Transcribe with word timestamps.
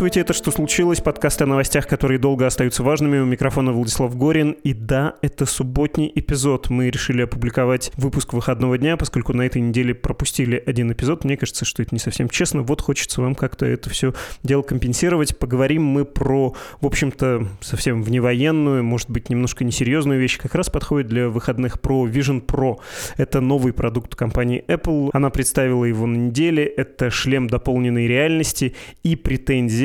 Здравствуйте, 0.00 0.20
это 0.20 0.32
«Что 0.32 0.50
случилось?» 0.50 1.02
Подкаст 1.02 1.42
о 1.42 1.46
новостях, 1.46 1.86
которые 1.86 2.18
долго 2.18 2.46
остаются 2.46 2.82
важными. 2.82 3.18
У 3.18 3.26
микрофона 3.26 3.70
Владислав 3.70 4.16
Горин. 4.16 4.52
И 4.52 4.72
да, 4.72 5.16
это 5.20 5.44
субботний 5.44 6.10
эпизод. 6.14 6.70
Мы 6.70 6.88
решили 6.88 7.20
опубликовать 7.20 7.92
выпуск 7.98 8.32
выходного 8.32 8.78
дня, 8.78 8.96
поскольку 8.96 9.34
на 9.34 9.42
этой 9.42 9.60
неделе 9.60 9.94
пропустили 9.94 10.62
один 10.66 10.90
эпизод. 10.90 11.24
Мне 11.24 11.36
кажется, 11.36 11.66
что 11.66 11.82
это 11.82 11.94
не 11.94 11.98
совсем 11.98 12.30
честно. 12.30 12.62
Вот 12.62 12.80
хочется 12.80 13.20
вам 13.20 13.34
как-то 13.34 13.66
это 13.66 13.90
все 13.90 14.14
дело 14.42 14.62
компенсировать. 14.62 15.36
Поговорим 15.36 15.84
мы 15.84 16.06
про, 16.06 16.54
в 16.80 16.86
общем-то, 16.86 17.48
совсем 17.60 18.02
вневоенную, 18.02 18.82
может 18.82 19.10
быть, 19.10 19.28
немножко 19.28 19.64
несерьезную 19.64 20.18
вещь. 20.18 20.38
Как 20.38 20.54
раз 20.54 20.70
подходит 20.70 21.08
для 21.08 21.28
выходных 21.28 21.78
про 21.78 22.08
Vision 22.08 22.42
Pro. 22.42 22.78
Это 23.18 23.42
новый 23.42 23.74
продукт 23.74 24.14
компании 24.14 24.64
Apple. 24.66 25.10
Она 25.12 25.28
представила 25.28 25.84
его 25.84 26.06
на 26.06 26.16
неделе. 26.16 26.64
Это 26.64 27.10
шлем 27.10 27.48
дополненной 27.48 28.06
реальности 28.06 28.74
и 29.02 29.14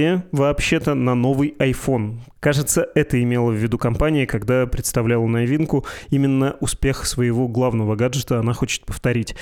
претензия 0.06 0.26
вообще-то 0.32 0.94
на 0.94 1.16
новый 1.16 1.56
iPhone. 1.60 2.20
Кажется, 2.40 2.88
это 2.96 3.22
имела 3.22 3.52
в 3.52 3.56
виду 3.56 3.78
компания, 3.78 4.28
когда 4.28 4.66
представляла 4.68 5.26
новинку. 5.26 5.86
Именно 6.10 6.56
успех 6.60 7.06
своего 7.06 7.48
главного 7.48 7.96
гаджета 7.96 8.40
она 8.40 8.54
хочет 8.54 8.86
повторить. 8.86 9.36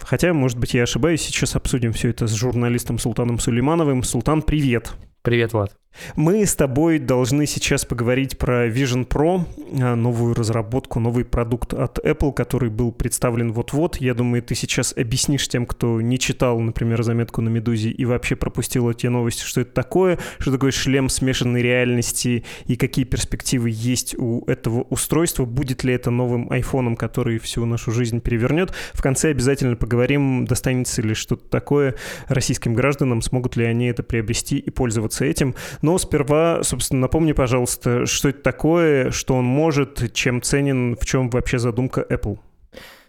Хотя, 0.00 0.32
может 0.32 0.58
быть, 0.58 0.74
я 0.74 0.82
ошибаюсь. 0.84 1.22
Сейчас 1.22 1.56
обсудим 1.56 1.92
все 1.92 2.08
это 2.08 2.26
с 2.26 2.34
журналистом 2.34 2.98
Султаном 2.98 3.38
Сулеймановым. 3.38 4.02
Султан, 4.02 4.42
привет. 4.42 4.92
Привет, 5.22 5.52
Влад. 5.52 5.76
Мы 6.16 6.46
с 6.46 6.54
тобой 6.54 6.98
должны 6.98 7.46
сейчас 7.46 7.84
поговорить 7.84 8.38
про 8.38 8.68
Vision 8.68 9.06
Pro, 9.06 9.44
а, 9.80 9.94
новую 9.96 10.34
разработку, 10.34 11.00
новый 11.00 11.24
продукт 11.24 11.74
от 11.74 11.98
Apple, 11.98 12.32
который 12.32 12.70
был 12.70 12.92
представлен 12.92 13.52
вот-вот. 13.52 13.96
Я 13.96 14.14
думаю, 14.14 14.42
ты 14.42 14.54
сейчас 14.54 14.94
объяснишь 14.96 15.48
тем, 15.48 15.66
кто 15.66 16.00
не 16.00 16.18
читал, 16.18 16.58
например, 16.60 17.02
заметку 17.02 17.42
на 17.42 17.48
«Медузе» 17.48 17.90
и 17.90 18.04
вообще 18.04 18.36
пропустил 18.36 18.88
эти 18.88 19.08
новости, 19.08 19.42
что 19.42 19.60
это 19.62 19.72
такое, 19.72 20.18
что 20.38 20.52
такое 20.52 20.70
шлем 20.70 21.08
смешанной 21.08 21.60
реальности 21.60 22.44
и 22.66 22.76
какие 22.76 23.04
перспективы 23.04 23.70
есть 23.72 24.14
у 24.16 24.44
этого 24.46 24.82
устройства, 24.82 25.44
будет 25.44 25.84
ли 25.84 25.92
это 25.92 26.10
новым 26.10 26.50
айфоном, 26.50 26.96
который 26.96 27.38
всю 27.38 27.66
нашу 27.66 27.90
жизнь 27.90 28.20
перевернет. 28.20 28.72
В 28.94 29.02
конце 29.02 29.30
обязательно 29.30 29.76
поговорим, 29.76 30.44
достанется 30.46 31.02
ли 31.02 31.14
что-то 31.14 31.48
такое 31.48 31.96
российским 32.28 32.74
гражданам, 32.74 33.22
смогут 33.22 33.56
ли 33.56 33.64
они 33.64 33.86
это 33.86 34.02
приобрести 34.02 34.56
и 34.56 34.70
пользоваться 34.70 35.09
этим. 35.18 35.54
Но 35.82 35.98
сперва, 35.98 36.62
собственно, 36.62 37.02
напомни, 37.02 37.32
пожалуйста, 37.32 38.06
что 38.06 38.28
это 38.28 38.42
такое, 38.42 39.10
что 39.10 39.34
он 39.34 39.44
может, 39.44 40.12
чем 40.12 40.42
ценен, 40.42 40.96
в 40.96 41.04
чем 41.04 41.30
вообще 41.30 41.58
задумка 41.58 42.04
Apple. 42.08 42.38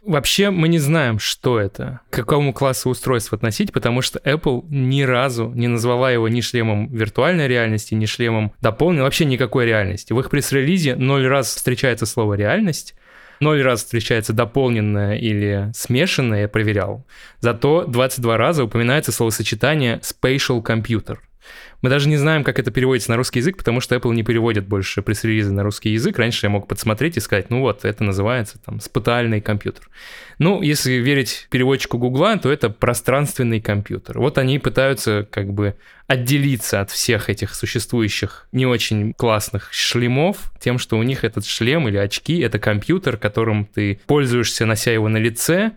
Вообще 0.04 0.50
мы 0.50 0.68
не 0.68 0.80
знаем, 0.80 1.20
что 1.20 1.60
это, 1.60 2.00
к 2.10 2.14
какому 2.14 2.54
классу 2.54 2.90
устройств 2.90 3.34
относить, 3.34 3.72
потому 3.72 4.02
что 4.02 4.18
Apple 4.20 4.66
ни 4.70 5.04
разу 5.04 5.52
не 5.54 5.68
назвала 5.68 6.10
его 6.10 6.28
ни 6.28 6.42
шлемом 6.42 6.88
виртуальной 6.88 7.48
реальности, 7.48 7.94
ни 7.94 8.08
шлемом 8.08 8.52
дополненной, 8.62 9.04
вообще 9.04 9.26
никакой 9.26 9.68
реальности. 9.68 10.12
В 10.12 10.20
их 10.20 10.32
пресс-релизе 10.32 10.96
ноль 10.96 11.28
раз 11.28 11.54
встречается 11.54 12.08
слово 12.08 12.34
«реальность», 12.34 12.96
ноль 13.40 13.62
раз 13.62 13.84
встречается 13.84 14.34
дополненное 14.34 15.18
или 15.18 15.70
смешанное, 15.76 16.42
я 16.42 16.48
проверял. 16.48 17.06
Зато 17.40 17.86
22 17.86 18.38
раза 18.38 18.64
упоминается 18.64 19.12
словосочетание 19.12 20.00
«spatial 20.00 20.64
computer». 20.64 21.18
Мы 21.82 21.90
даже 21.90 22.10
не 22.10 22.18
знаем, 22.18 22.44
как 22.44 22.60
это 22.60 22.72
переводится 22.72 23.12
на 23.12 23.18
русский 23.18 23.40
язык, 23.40 23.58
потому 23.58 23.82
что 23.82 23.96
Apple 23.96 24.14
не 24.14 24.24
переводит 24.24 24.68
больше 24.68 25.02
пресс-релизы 25.02 25.52
на 25.52 25.64
русский 25.64 25.92
язык. 25.92 26.18
Раньше 26.18 26.46
я 26.46 26.50
мог 26.50 26.68
подсмотреть 26.68 27.18
и 27.18 27.20
сказать, 27.20 27.50
ну 27.50 27.62
вот, 27.62 27.86
это 27.86 28.04
называется 28.04 28.60
там 28.60 28.80
спытальный 28.80 29.42
компьютер. 29.42 29.90
Ну, 30.38 30.62
если 30.62 30.94
верить 30.94 31.48
переводчику 31.50 31.98
Гугла, 31.98 32.38
то 32.38 32.52
это 32.52 32.70
пространственный 32.70 33.62
компьютер. 33.62 34.20
Вот 34.20 34.38
они 34.38 34.60
пытаются 34.60 35.28
как 35.30 35.54
бы 35.54 35.76
отделиться 36.08 36.82
от 36.82 36.92
всех 36.92 37.30
этих 37.30 37.56
существующих 37.56 38.48
не 38.52 38.66
очень 38.66 39.14
классных 39.14 39.70
шлемов 39.72 40.52
тем, 40.60 40.78
что 40.78 40.98
у 40.98 41.04
них 41.04 41.24
этот 41.24 41.46
шлем 41.46 41.88
или 41.88 41.98
очки— 41.98 42.40
это 42.42 42.60
компьютер, 42.60 43.18
которым 43.18 43.66
ты 43.66 44.00
пользуешься, 44.08 44.66
нося 44.66 44.92
его 44.92 45.08
на 45.08 45.18
лице, 45.18 45.72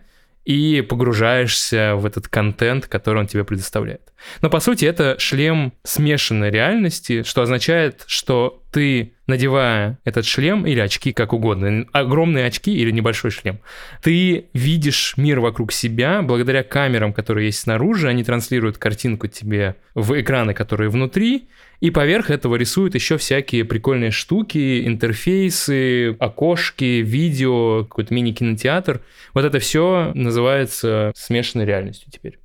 и 0.45 0.81
погружаешься 0.81 1.95
в 1.95 2.05
этот 2.05 2.27
контент, 2.27 2.87
который 2.87 3.19
он 3.19 3.27
тебе 3.27 3.43
предоставляет. 3.43 4.13
Но 4.41 4.49
по 4.49 4.59
сути 4.59 4.85
это 4.85 5.17
шлем 5.19 5.73
смешанной 5.83 6.51
реальности, 6.51 7.23
что 7.23 7.41
означает, 7.41 8.03
что 8.07 8.63
ты, 8.75 9.13
надевая 9.25 9.99
этот 10.03 10.25
шлем 10.25 10.67
или 10.67 10.81
очки, 10.81 11.13
как 11.13 11.31
угодно, 11.31 11.85
огромные 11.93 12.45
очки 12.45 12.75
или 12.75 12.91
небольшой 12.91 13.31
шлем, 13.31 13.59
ты 14.03 14.47
видишь 14.51 15.13
мир 15.15 15.39
вокруг 15.39 15.71
себя 15.71 16.21
благодаря 16.21 16.61
камерам, 16.61 17.13
которые 17.13 17.45
есть 17.45 17.59
снаружи, 17.59 18.09
они 18.09 18.25
транслируют 18.25 18.77
картинку 18.77 19.27
тебе 19.27 19.77
в 19.93 20.19
экраны, 20.19 20.53
которые 20.53 20.89
внутри, 20.89 21.47
и 21.79 21.89
поверх 21.89 22.29
этого 22.29 22.57
рисуют 22.57 22.95
еще 22.95 23.15
всякие 23.17 23.63
прикольные 23.63 24.11
штуки, 24.11 24.85
интерфейсы, 24.85 26.11
окошки, 26.19 27.01
видео, 27.01 27.85
какой-то 27.85 28.13
мини-кинотеатр. 28.13 28.99
Вот 29.33 29.45
это 29.45 29.59
все 29.59 30.11
называется 30.15 31.13
смешанной 31.15 31.63
реальностью 31.65 32.11
теперь. 32.11 32.39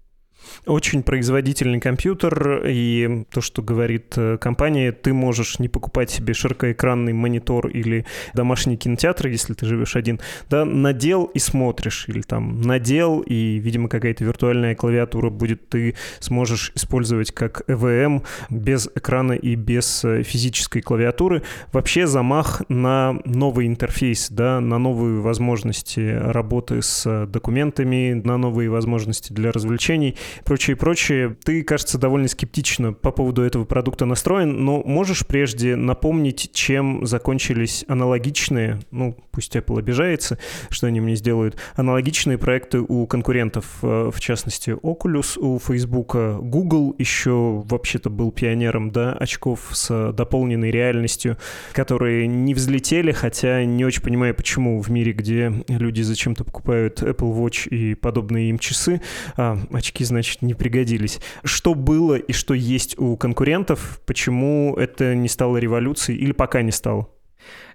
Очень 0.67 1.03
производительный 1.03 1.81
компьютер, 1.81 2.65
и 2.67 3.25
то, 3.31 3.41
что 3.41 3.63
говорит 3.63 4.13
э, 4.17 4.37
компания, 4.39 4.93
ты 4.93 5.15
можешь 5.15 5.59
не 5.59 5.69
покупать 5.69 6.11
себе 6.11 6.35
широкоэкранный 6.35 7.15
монитор 7.15 7.69
или 7.69 8.05
домашний 8.35 8.77
кинотеатр, 8.77 9.29
если 9.29 9.55
ты 9.55 9.65
живешь 9.65 9.97
один, 9.97 10.21
да, 10.51 10.65
надел 10.67 11.25
и 11.25 11.39
смотришь, 11.39 12.05
или 12.09 12.21
там 12.21 12.61
надел, 12.61 13.21
и, 13.21 13.59
видимо, 13.59 13.89
какая-то 13.89 14.25
виртуальная 14.25 14.75
клавиатура 14.75 15.31
будет, 15.31 15.69
ты 15.69 15.95
сможешь 16.19 16.73
использовать 16.75 17.33
как 17.33 17.63
EVM 17.67 18.23
без 18.51 18.89
экрана 18.95 19.33
и 19.33 19.55
без 19.55 20.05
э, 20.05 20.23
физической 20.23 20.83
клавиатуры. 20.83 21.43
Вообще 21.73 22.07
замах 22.07 22.63
на 22.69 23.19
новый 23.25 23.67
интерфейс, 23.67 24.29
да, 24.31 24.61
на 24.61 24.79
новые 24.79 25.21
возможности 25.21 26.19
работы 26.21 26.83
с 26.83 27.27
документами, 27.27 28.13
на 28.13 28.37
новые 28.37 28.69
возможности 28.69 29.33
для 29.33 29.53
развлечений 29.53 30.17
прочее, 30.45 30.77
прочее. 30.77 31.37
Ты, 31.45 31.63
кажется, 31.63 31.99
довольно 31.99 32.29
скептично 32.29 32.93
по 32.93 33.11
поводу 33.11 33.43
этого 33.43 33.65
продукта 33.65 34.05
настроен, 34.05 34.65
но 34.65 34.83
можешь 34.85 35.27
прежде 35.27 35.77
напомнить, 35.77 36.51
чем 36.53 37.07
закончились 37.07 37.85
аналогичные, 37.89 38.81
ну, 38.91 39.17
пусть 39.31 39.57
Apple 39.57 39.79
обижается, 39.79 40.39
что 40.71 40.87
они 40.87 41.01
мне 41.01 41.17
сделают, 41.17 41.57
аналогичные 41.75 42.39
проекты 42.39 42.81
у 42.81 43.07
конкурентов, 43.07 43.79
э, 43.83 44.11
в 44.13 44.21
частности, 44.21 44.71
Oculus 44.71 45.39
у 45.39 45.59
Facebook, 45.59 46.15
Google 46.15 46.95
еще 46.99 47.63
вообще-то 47.65 48.11
был 48.11 48.33
пионером, 48.33 48.91
да, 48.91 49.13
очков 49.13 49.69
с 49.73 50.13
дополненной 50.13 50.71
реальностью, 50.71 51.37
которые 51.73 52.27
не 52.27 52.55
взлетели, 52.55 53.13
хотя 53.13 53.65
не 53.65 53.85
очень 53.85 54.03
понимаю, 54.03 54.35
почему 54.35 54.81
в 54.81 54.91
мире, 54.91 55.13
где 55.13 55.53
люди 55.69 56.03
зачем-то 56.03 56.45
покупают 56.45 57.03
Apple 57.03 57.35
Watch 57.35 57.69
и 57.69 57.95
подобные 57.95 58.51
им 58.51 58.59
часы, 58.59 59.01
а 59.37 59.59
очки, 59.73 60.05
значит, 60.05 60.20
значит, 60.21 60.43
не 60.43 60.55
пригодились. 60.55 61.21
Что 61.45 61.75
было 61.75 62.17
и 62.17 62.33
что 62.33 62.55
есть 62.55 62.99
у 62.99 63.17
конкурентов? 63.17 64.01
Почему 64.07 64.75
это 64.77 65.15
не 65.15 65.29
стало 65.29 65.57
революцией 65.57 66.19
или 66.19 66.33
пока 66.33 66.63
не 66.63 66.73
стало? 66.73 67.09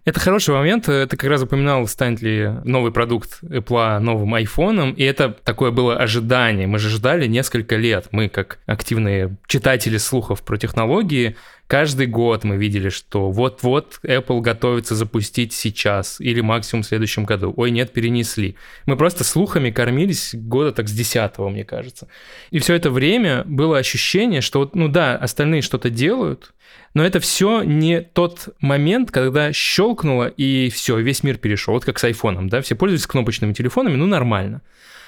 Это 0.05 0.19
хороший 0.19 0.53
момент. 0.53 0.85
Ты 0.85 1.07
как 1.07 1.23
раз 1.23 1.41
упоминал, 1.41 1.87
станет 1.87 2.21
ли 2.21 2.47
новый 2.63 2.91
продукт 2.91 3.39
Apple 3.41 3.97
новым 3.97 4.35
айфоном, 4.35 4.91
и 4.91 5.03
это 5.03 5.29
такое 5.43 5.71
было 5.71 5.97
ожидание. 5.97 6.67
Мы 6.67 6.77
же 6.77 6.89
ждали 6.89 7.25
несколько 7.25 7.75
лет. 7.75 8.09
Мы, 8.11 8.29
как 8.29 8.59
активные 8.67 9.35
читатели 9.47 9.97
слухов 9.97 10.43
про 10.43 10.57
технологии, 10.57 11.35
каждый 11.65 12.05
год 12.05 12.43
мы 12.43 12.57
видели, 12.57 12.89
что 12.89 13.31
вот-вот 13.31 13.99
Apple 14.03 14.41
готовится 14.41 14.93
запустить 14.93 15.53
сейчас 15.53 16.21
или 16.21 16.39
максимум 16.39 16.83
в 16.83 16.87
следующем 16.87 17.25
году. 17.25 17.51
Ой, 17.57 17.71
нет, 17.71 17.91
перенесли. 17.91 18.57
Мы 18.85 18.97
просто 18.97 19.23
слухами 19.23 19.71
кормились 19.71 20.35
года 20.35 20.71
так 20.71 20.87
с 20.87 20.91
десятого, 20.91 21.49
мне 21.49 21.65
кажется. 21.65 22.07
И 22.51 22.59
все 22.59 22.75
это 22.75 22.91
время 22.91 23.43
было 23.45 23.79
ощущение, 23.79 24.41
что 24.41 24.59
вот, 24.59 24.75
ну 24.75 24.87
да, 24.87 25.15
остальные 25.15 25.63
что-то 25.63 25.89
делают, 25.89 26.51
но 26.93 27.05
это 27.05 27.19
все 27.19 27.61
не 27.61 28.01
тот 28.01 28.49
момент, 28.59 29.11
когда 29.11 29.51
щелкнуло 29.95 30.27
и 30.27 30.69
все, 30.69 30.97
весь 30.99 31.23
мир 31.23 31.37
перешел. 31.37 31.73
Вот 31.73 31.85
как 31.85 31.99
с 31.99 32.03
айфоном, 32.03 32.49
да, 32.49 32.61
все 32.61 32.75
пользуются 32.75 33.07
кнопочными 33.07 33.53
телефонами, 33.53 33.95
ну 33.95 34.05
нормально. 34.05 34.61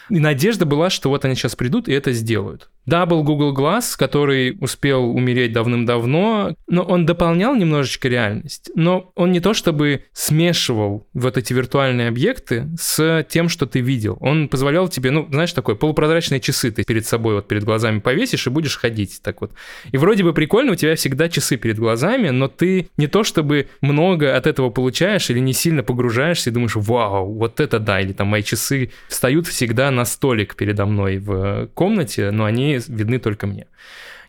И 0.10 0.20
надежда 0.20 0.66
была, 0.66 0.90
что 0.90 1.10
вот 1.10 1.26
они 1.26 1.36
сейчас 1.36 1.56
придут 1.56 1.88
и 1.90 1.94
это 1.94 2.14
сделают. 2.14 2.70
Да, 2.88 3.06
был 3.06 3.22
Google 3.24 3.54
Glass, 3.54 3.98
который 3.98 4.58
успел 4.62 5.12
умереть 5.12 5.52
давным-давно, 5.52 6.56
но 6.68 6.84
он 6.84 7.06
дополнял 7.06 7.54
немножечко 7.54 8.08
реальность. 8.08 8.72
Но 8.76 9.12
он 9.16 9.34
не 9.34 9.42
то 9.42 9.54
чтобы 9.54 10.06
смешивал 10.14 11.06
вот 11.14 11.38
эти 11.38 11.52
виртуальные 11.52 12.08
объекты 12.08 12.70
с 12.80 13.26
тем, 13.30 13.50
что 13.50 13.66
ты 13.66 13.82
видел. 13.82 14.18
Он 14.22 14.48
позволял 14.48 14.88
тебе, 14.88 15.12
ну, 15.12 15.28
знаешь, 15.30 15.52
такой 15.52 15.76
полупрозрачные 15.76 16.40
часы 16.40 16.72
ты 16.72 16.86
перед 16.86 17.06
собой 17.06 17.36
вот 17.36 17.50
перед 17.50 17.66
глазами 17.66 18.00
повесишь 18.00 18.48
и 18.48 18.50
будешь 18.50 18.78
ходить 18.78 19.20
так 19.22 19.42
вот. 19.42 19.52
И 19.92 19.98
вроде 19.98 20.24
бы 20.24 20.34
прикольно, 20.34 20.72
у 20.72 20.76
тебя 20.76 20.96
всегда 20.96 21.28
часы 21.28 21.58
перед 21.58 21.78
глазами, 21.78 22.30
но 22.30 22.48
ты 22.48 22.88
не 22.96 23.08
то 23.08 23.26
чтобы 23.26 23.68
много 23.82 24.34
от 24.34 24.48
этого 24.48 24.70
получаешь 24.70 25.30
или 25.30 25.40
не 25.40 25.52
сильно 25.52 25.84
погружаешься 25.84 26.50
и 26.50 26.54
думаешь, 26.54 26.76
вау, 26.78 27.34
вот 27.34 27.60
это 27.60 27.80
да, 27.80 28.00
или 28.00 28.14
там 28.14 28.28
мои 28.28 28.44
часы 28.44 28.92
встают 29.10 29.46
всегда 29.46 29.92
на 29.92 30.06
столик 30.06 30.56
передо 30.56 30.86
мной 30.86 31.18
в 31.18 31.68
комнате, 31.74 32.32
но 32.32 32.46
они 32.46 32.77
видны 32.88 33.20
только 33.20 33.48
мне. 33.48 33.68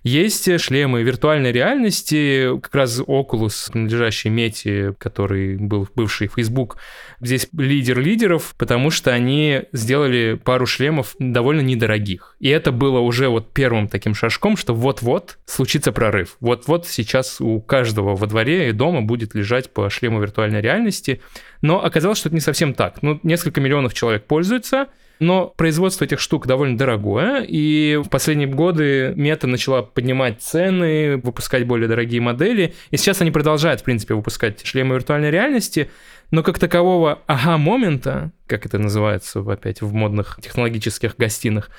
Есть 0.04 0.60
шлемы 0.60 1.02
виртуальной 1.02 1.52
реальности, 1.52 2.58
как 2.60 2.74
раз 2.74 3.00
Oculus, 3.00 3.72
принадлежащий 3.72 4.30
Мете, 4.30 4.94
который 4.98 5.56
был 5.56 5.88
бывший 5.94 6.28
Facebook, 6.28 6.78
здесь 7.20 7.48
лидер 7.52 7.98
лидеров, 7.98 8.54
потому 8.56 8.90
что 8.90 9.12
они 9.12 9.62
сделали 9.72 10.40
пару 10.42 10.66
шлемов 10.66 11.16
довольно 11.18 11.62
недорогих. 11.62 12.36
И 12.38 12.48
это 12.48 12.70
было 12.70 13.00
уже 13.00 13.28
вот 13.28 13.52
первым 13.52 13.88
таким 13.88 14.14
шажком, 14.14 14.56
что 14.56 14.74
вот-вот 14.74 15.38
случится 15.46 15.90
прорыв. 15.90 16.36
Вот-вот 16.40 16.86
сейчас 16.86 17.40
у 17.40 17.60
каждого 17.60 18.14
во 18.14 18.26
дворе 18.26 18.68
и 18.68 18.72
дома 18.72 19.02
будет 19.02 19.34
лежать 19.34 19.70
по 19.70 19.90
шлему 19.90 20.20
виртуальной 20.20 20.60
реальности. 20.60 21.20
Но 21.60 21.84
оказалось, 21.84 22.18
что 22.18 22.28
это 22.28 22.36
не 22.36 22.40
совсем 22.40 22.74
так. 22.74 23.02
Ну, 23.02 23.18
несколько 23.22 23.60
миллионов 23.60 23.94
человек 23.94 24.24
пользуются, 24.24 24.86
но 25.20 25.52
производство 25.56 26.04
этих 26.04 26.20
штук 26.20 26.46
довольно 26.46 26.78
дорогое, 26.78 27.42
и 27.42 27.96
в 27.96 28.08
последние 28.08 28.48
годы 28.48 29.12
Мета 29.16 29.46
начала 29.46 29.82
поднимать 29.82 30.40
цены, 30.40 31.16
выпускать 31.16 31.66
более 31.66 31.88
дорогие 31.88 32.20
модели, 32.20 32.74
и 32.90 32.96
сейчас 32.96 33.20
они 33.20 33.30
продолжают, 33.30 33.80
в 33.80 33.84
принципе, 33.84 34.14
выпускать 34.14 34.64
шлемы 34.64 34.94
виртуальной 34.94 35.30
реальности, 35.30 35.90
но 36.30 36.42
как 36.42 36.58
такового 36.58 37.20
ага-момента, 37.26 38.30
как 38.46 38.66
это 38.66 38.78
называется 38.78 39.40
опять 39.40 39.80
в 39.80 39.92
модных 39.92 40.38
технологических 40.42 41.16
гостинах, 41.16 41.70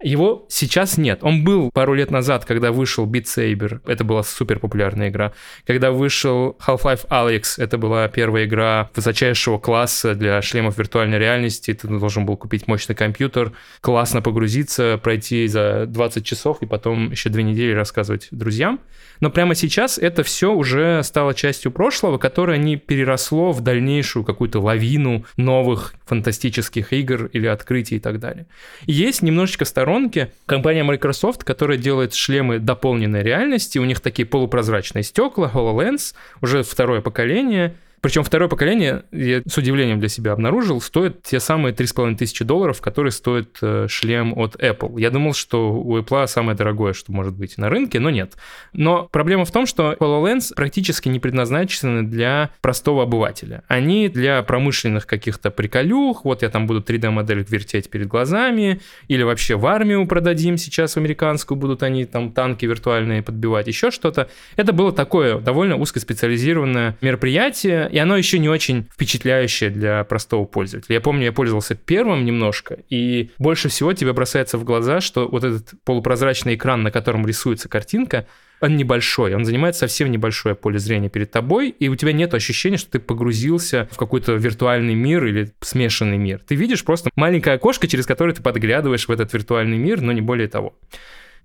его 0.00 0.46
сейчас 0.48 0.96
нет. 0.96 1.20
Он 1.22 1.42
был 1.42 1.70
пару 1.72 1.94
лет 1.94 2.10
назад, 2.10 2.44
когда 2.44 2.70
вышел 2.70 3.06
Beat 3.06 3.24
Saber, 3.24 3.80
это 3.86 4.04
была 4.04 4.22
супер 4.22 4.60
популярная 4.60 5.08
игра. 5.08 5.32
Когда 5.66 5.90
вышел 5.90 6.56
Half-Life 6.64 7.08
Alyx, 7.08 7.54
это 7.58 7.78
была 7.78 8.06
первая 8.08 8.44
игра 8.44 8.90
высочайшего 8.94 9.58
класса 9.58 10.14
для 10.14 10.40
шлемов 10.40 10.78
виртуальной 10.78 11.18
реальности. 11.18 11.74
Ты 11.74 11.88
должен 11.88 12.26
был 12.26 12.36
купить 12.36 12.68
мощный 12.68 12.94
компьютер, 12.94 13.52
классно 13.80 14.22
погрузиться, 14.22 15.00
пройти 15.02 15.48
за 15.48 15.86
20 15.86 16.24
часов 16.24 16.58
и 16.60 16.66
потом 16.66 17.10
еще 17.10 17.28
две 17.28 17.42
недели 17.42 17.72
рассказывать 17.72 18.28
друзьям. 18.30 18.80
Но 19.20 19.30
прямо 19.30 19.54
сейчас 19.54 19.98
это 19.98 20.22
все 20.22 20.52
уже 20.52 21.02
стало 21.02 21.34
частью 21.34 21.72
прошлого, 21.72 22.18
которое 22.18 22.58
не 22.58 22.76
переросло 22.76 23.50
в 23.50 23.60
дальнейшую 23.62 24.24
какую-то 24.24 24.60
лавину 24.60 25.24
новых 25.36 25.94
фантастических 26.06 26.92
игр 26.92 27.26
или 27.32 27.46
открытий 27.46 27.96
и 27.96 28.00
так 28.00 28.20
далее. 28.20 28.46
есть 28.86 29.22
немножечко 29.22 29.64
сторонки 29.88 30.30
компания 30.44 30.84
Microsoft, 30.84 31.44
которая 31.44 31.78
делает 31.78 32.12
шлемы 32.12 32.58
дополненной 32.58 33.22
реальности, 33.22 33.78
у 33.78 33.84
них 33.86 34.00
такие 34.00 34.26
полупрозрачные 34.26 35.02
стекла, 35.02 35.50
HoloLens, 35.52 36.14
уже 36.42 36.62
второе 36.62 37.00
поколение— 37.00 37.74
причем 38.00 38.22
второе 38.22 38.48
поколение, 38.48 39.04
я 39.12 39.42
с 39.46 39.56
удивлением 39.56 39.98
для 39.98 40.08
себя 40.08 40.32
обнаружил, 40.32 40.80
стоит 40.80 41.22
те 41.22 41.40
самые 41.40 41.74
3,5 41.74 42.16
тысячи 42.16 42.44
долларов, 42.44 42.80
которые 42.80 43.12
стоит 43.12 43.58
э, 43.62 43.86
шлем 43.88 44.32
от 44.36 44.56
Apple. 44.56 45.00
Я 45.00 45.10
думал, 45.10 45.34
что 45.34 45.72
у 45.72 45.98
Apple 45.98 46.26
самое 46.26 46.56
дорогое, 46.56 46.92
что 46.92 47.12
может 47.12 47.34
быть 47.36 47.58
на 47.58 47.68
рынке, 47.68 48.00
но 48.00 48.10
нет. 48.10 48.34
Но 48.72 49.08
проблема 49.10 49.44
в 49.44 49.50
том, 49.50 49.66
что 49.66 49.92
HoloLens 49.92 50.54
практически 50.54 51.08
не 51.08 51.18
предназначены 51.18 52.02
для 52.02 52.50
простого 52.60 53.02
обывателя. 53.02 53.64
Они 53.68 54.08
для 54.08 54.42
промышленных 54.42 55.06
каких-то 55.06 55.50
приколюх, 55.50 56.24
вот 56.24 56.42
я 56.42 56.50
там 56.50 56.66
буду 56.66 56.80
3D-модель 56.80 57.44
вертеть 57.48 57.90
перед 57.90 58.06
глазами, 58.06 58.80
или 59.08 59.22
вообще 59.22 59.56
в 59.56 59.66
армию 59.66 60.06
продадим 60.06 60.56
сейчас, 60.56 60.94
в 60.94 60.96
американскую, 60.98 61.58
будут 61.58 61.82
они 61.82 62.04
там 62.04 62.32
танки 62.32 62.66
виртуальные 62.66 63.22
подбивать, 63.22 63.66
еще 63.66 63.90
что-то. 63.90 64.28
Это 64.56 64.72
было 64.72 64.92
такое 64.92 65.38
довольно 65.38 65.76
узкоспециализированное 65.76 66.96
мероприятие, 67.00 67.87
и 67.90 67.98
оно 67.98 68.16
еще 68.16 68.38
не 68.38 68.48
очень 68.48 68.88
впечатляющее 68.92 69.70
для 69.70 70.04
простого 70.04 70.44
пользователя. 70.44 70.94
Я 70.94 71.00
помню, 71.00 71.24
я 71.24 71.32
пользовался 71.32 71.74
первым 71.74 72.24
немножко, 72.24 72.78
и 72.88 73.30
больше 73.38 73.68
всего 73.68 73.92
тебе 73.92 74.12
бросается 74.12 74.58
в 74.58 74.64
глаза, 74.64 75.00
что 75.00 75.28
вот 75.28 75.44
этот 75.44 75.74
полупрозрачный 75.84 76.54
экран, 76.54 76.82
на 76.82 76.90
котором 76.90 77.26
рисуется 77.26 77.68
картинка, 77.68 78.26
он 78.60 78.76
небольшой, 78.76 79.34
он 79.34 79.44
занимает 79.44 79.76
совсем 79.76 80.10
небольшое 80.10 80.54
поле 80.54 80.78
зрения 80.78 81.08
перед 81.08 81.30
тобой, 81.30 81.70
и 81.70 81.88
у 81.88 81.96
тебя 81.96 82.12
нет 82.12 82.34
ощущения, 82.34 82.76
что 82.76 82.92
ты 82.92 82.98
погрузился 82.98 83.88
в 83.92 83.96
какой-то 83.96 84.32
виртуальный 84.32 84.94
мир 84.94 85.24
или 85.26 85.52
смешанный 85.60 86.18
мир. 86.18 86.40
Ты 86.46 86.54
видишь 86.54 86.84
просто 86.84 87.10
маленькое 87.14 87.56
окошко, 87.56 87.86
через 87.86 88.06
которое 88.06 88.34
ты 88.34 88.42
подглядываешь 88.42 89.06
в 89.06 89.12
этот 89.12 89.32
виртуальный 89.32 89.78
мир, 89.78 90.00
но 90.00 90.12
не 90.12 90.20
более 90.20 90.48
того. 90.48 90.76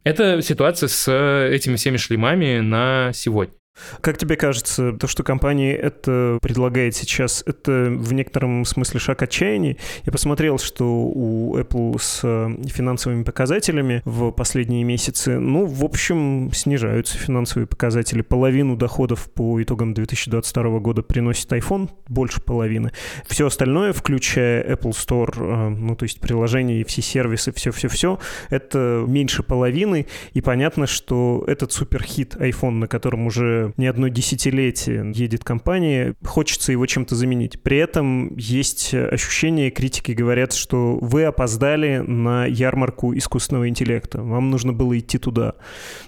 Это 0.04 0.42
ситуация 0.42 0.90
с 0.90 1.10
этими 1.52 1.76
всеми 1.76 1.98
шлемами 1.98 2.60
на 2.60 3.12
сегодня. 3.14 3.56
Как 4.02 4.18
тебе 4.18 4.36
кажется, 4.36 4.94
то, 4.94 5.08
что 5.08 5.24
компания 5.24 5.74
это 5.76 6.38
предлагает 6.42 6.96
сейчас, 6.96 7.44
это 7.46 7.88
в 7.90 8.14
некотором 8.14 8.66
смысле 8.66 9.00
шаг 9.00 9.22
отчаяния? 9.22 9.78
Я 10.04 10.12
посмотрел, 10.12 10.60
что 10.60 10.86
у 10.86 11.58
Apple 11.58 12.00
с 12.00 12.22
э, 12.24 12.68
финансовыми 12.68 13.24
показателями 13.24 14.02
в 14.06 14.32
последние 14.32 14.84
месяцы, 14.84 15.40
ну, 15.40 15.66
в 15.66 15.84
общем, 15.84 16.52
снижаются 16.54 17.18
финансовые 17.18 17.66
показатели. 17.66 18.22
Половину 18.22 18.76
доходов 18.76 19.32
по 19.32 19.62
итогам 19.62 19.94
2022 19.94 20.80
года 20.80 21.02
приносит 21.02 21.52
iPhone, 21.52 21.90
больше 22.08 22.42
половины. 22.42 22.92
Все 23.28 23.48
остальное, 23.48 23.94
включая 23.94 24.64
Apple 24.76 24.92
Store, 24.92 25.34
э, 25.36 25.70
ну, 25.70 25.96
то 25.96 26.04
есть 26.04 26.20
приложения 26.20 26.82
и 26.82 26.84
все 26.84 27.02
сервисы, 27.02 27.52
все-все-все, 27.52 28.20
это 28.50 29.04
меньше 29.08 29.42
половины. 29.42 30.06
И 30.34 30.42
понятно, 30.42 30.86
что 30.86 31.44
этот 31.48 31.72
суперхит 31.72 32.36
iPhone, 32.36 32.72
на 32.72 32.88
котором 32.88 33.26
уже 33.28 33.63
не 33.78 33.88
одно 33.88 34.08
десятилетие 34.08 35.12
едет 35.14 35.44
компания, 35.44 36.16
хочется 36.24 36.72
его 36.72 36.86
чем-то 36.86 37.16
заменить. 37.16 37.62
При 37.62 37.78
этом 37.78 38.36
есть 38.38 38.94
ощущение, 38.94 39.72
критики 39.72 40.12
говорят, 40.12 40.54
что 40.54 40.98
вы 41.00 41.24
опоздали 41.24 41.98
на 42.00 42.46
ярмарку 42.46 43.16
искусственного 43.16 43.70
интеллекта, 43.70 44.22
вам 44.22 44.50
нужно 44.50 44.74
было 44.74 44.98
идти 44.98 45.18
туда. 45.18 45.56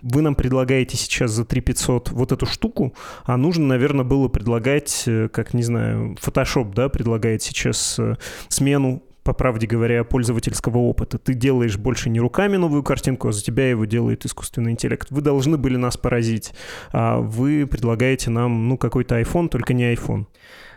Вы 0.02 0.22
нам 0.22 0.36
предлагаете 0.36 0.98
сейчас 0.98 1.31
за 1.31 1.46
3 1.46 1.62
500 1.62 2.12
вот 2.12 2.31
эту 2.31 2.46
штуку, 2.46 2.94
а 3.25 3.38
нужно, 3.38 3.66
наверное, 3.66 4.06
было 4.06 4.28
предлагать, 4.28 5.04
э, 5.08 5.30
как, 5.30 5.54
не 5.54 5.63
знаю, 5.63 6.16
Photoshop, 6.22 6.74
да, 6.74 6.90
предлагает 6.90 7.42
сейчас 7.42 7.98
э, 8.00 8.16
смену 8.50 9.04
по 9.25 9.33
правде 9.33 9.66
говоря, 9.66 10.04
пользовательского 10.04 10.77
опыта. 10.77 11.18
Ты 11.18 11.33
делаешь 11.33 11.77
больше 11.77 12.12
не 12.12 12.19
руками 12.19 12.57
новую 12.57 12.83
картинку, 12.83 13.27
а 13.27 13.31
за 13.31 13.44
тебя 13.44 13.68
его 13.68 13.86
делает 13.86 14.24
искусственный 14.24 14.72
интеллект. 14.72 15.07
Вы 15.10 15.22
должны 15.22 15.57
были 15.57 15.77
нас 15.77 15.98
поразить, 15.98 16.54
а 16.92 17.18
вы 17.18 17.66
предлагаете 17.66 18.30
нам, 18.30 18.69
ну, 18.69 18.77
какой-то 18.77 19.19
iPhone, 19.19 19.50
только 19.50 19.74
не 19.74 19.92
iPhone. 19.92 20.27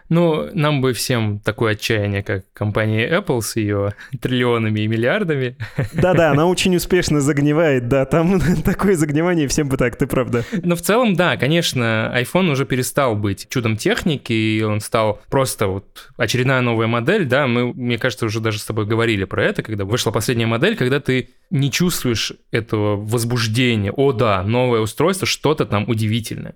Ну, 0.08 0.48
нам 0.54 0.80
бы 0.80 0.92
всем 0.92 1.38
такое 1.38 1.72
отчаяние, 1.72 2.22
как 2.22 2.44
компания 2.52 3.08
Apple 3.08 3.42
с 3.42 3.56
ее 3.56 3.94
триллионами 4.20 4.80
и 4.80 4.86
миллиардами. 4.86 5.56
Да-да, 5.92 6.30
она 6.30 6.46
очень 6.46 6.74
успешно 6.76 7.20
загнивает, 7.20 7.88
да, 7.88 8.04
там 8.06 8.40
такое 8.64 8.94
загнивание 8.96 9.48
всем 9.48 9.68
бы 9.68 9.76
так, 9.76 9.96
ты 9.96 10.06
правда. 10.06 10.44
Но 10.62 10.76
в 10.76 10.82
целом, 10.82 11.14
да, 11.14 11.36
конечно, 11.36 12.12
iPhone 12.16 12.50
уже 12.50 12.64
перестал 12.64 13.16
быть 13.16 13.48
чудом 13.50 13.76
техники, 13.76 14.32
и 14.32 14.62
он 14.62 14.80
стал 14.80 15.20
просто 15.30 15.66
вот 15.66 16.08
очередная 16.16 16.60
новая 16.62 16.86
модель, 16.86 17.26
да, 17.26 17.46
мы, 17.46 17.72
мне 17.72 17.98
кажется, 17.98 18.26
уже 18.26 18.40
даже 18.40 18.58
с 18.58 18.64
тобой 18.64 18.86
говорили 18.86 19.24
про 19.24 19.44
это, 19.44 19.62
когда 19.62 19.84
вышла 19.84 20.10
последняя 20.10 20.46
модель, 20.46 20.76
когда 20.76 21.00
ты 21.00 21.28
не 21.50 21.70
чувствуешь 21.70 22.32
этого 22.50 22.96
возбуждения, 22.96 23.92
о 23.92 24.12
да, 24.12 24.42
новое 24.42 24.80
устройство, 24.80 25.26
что-то 25.26 25.66
там 25.66 25.84
удивительное. 25.88 26.54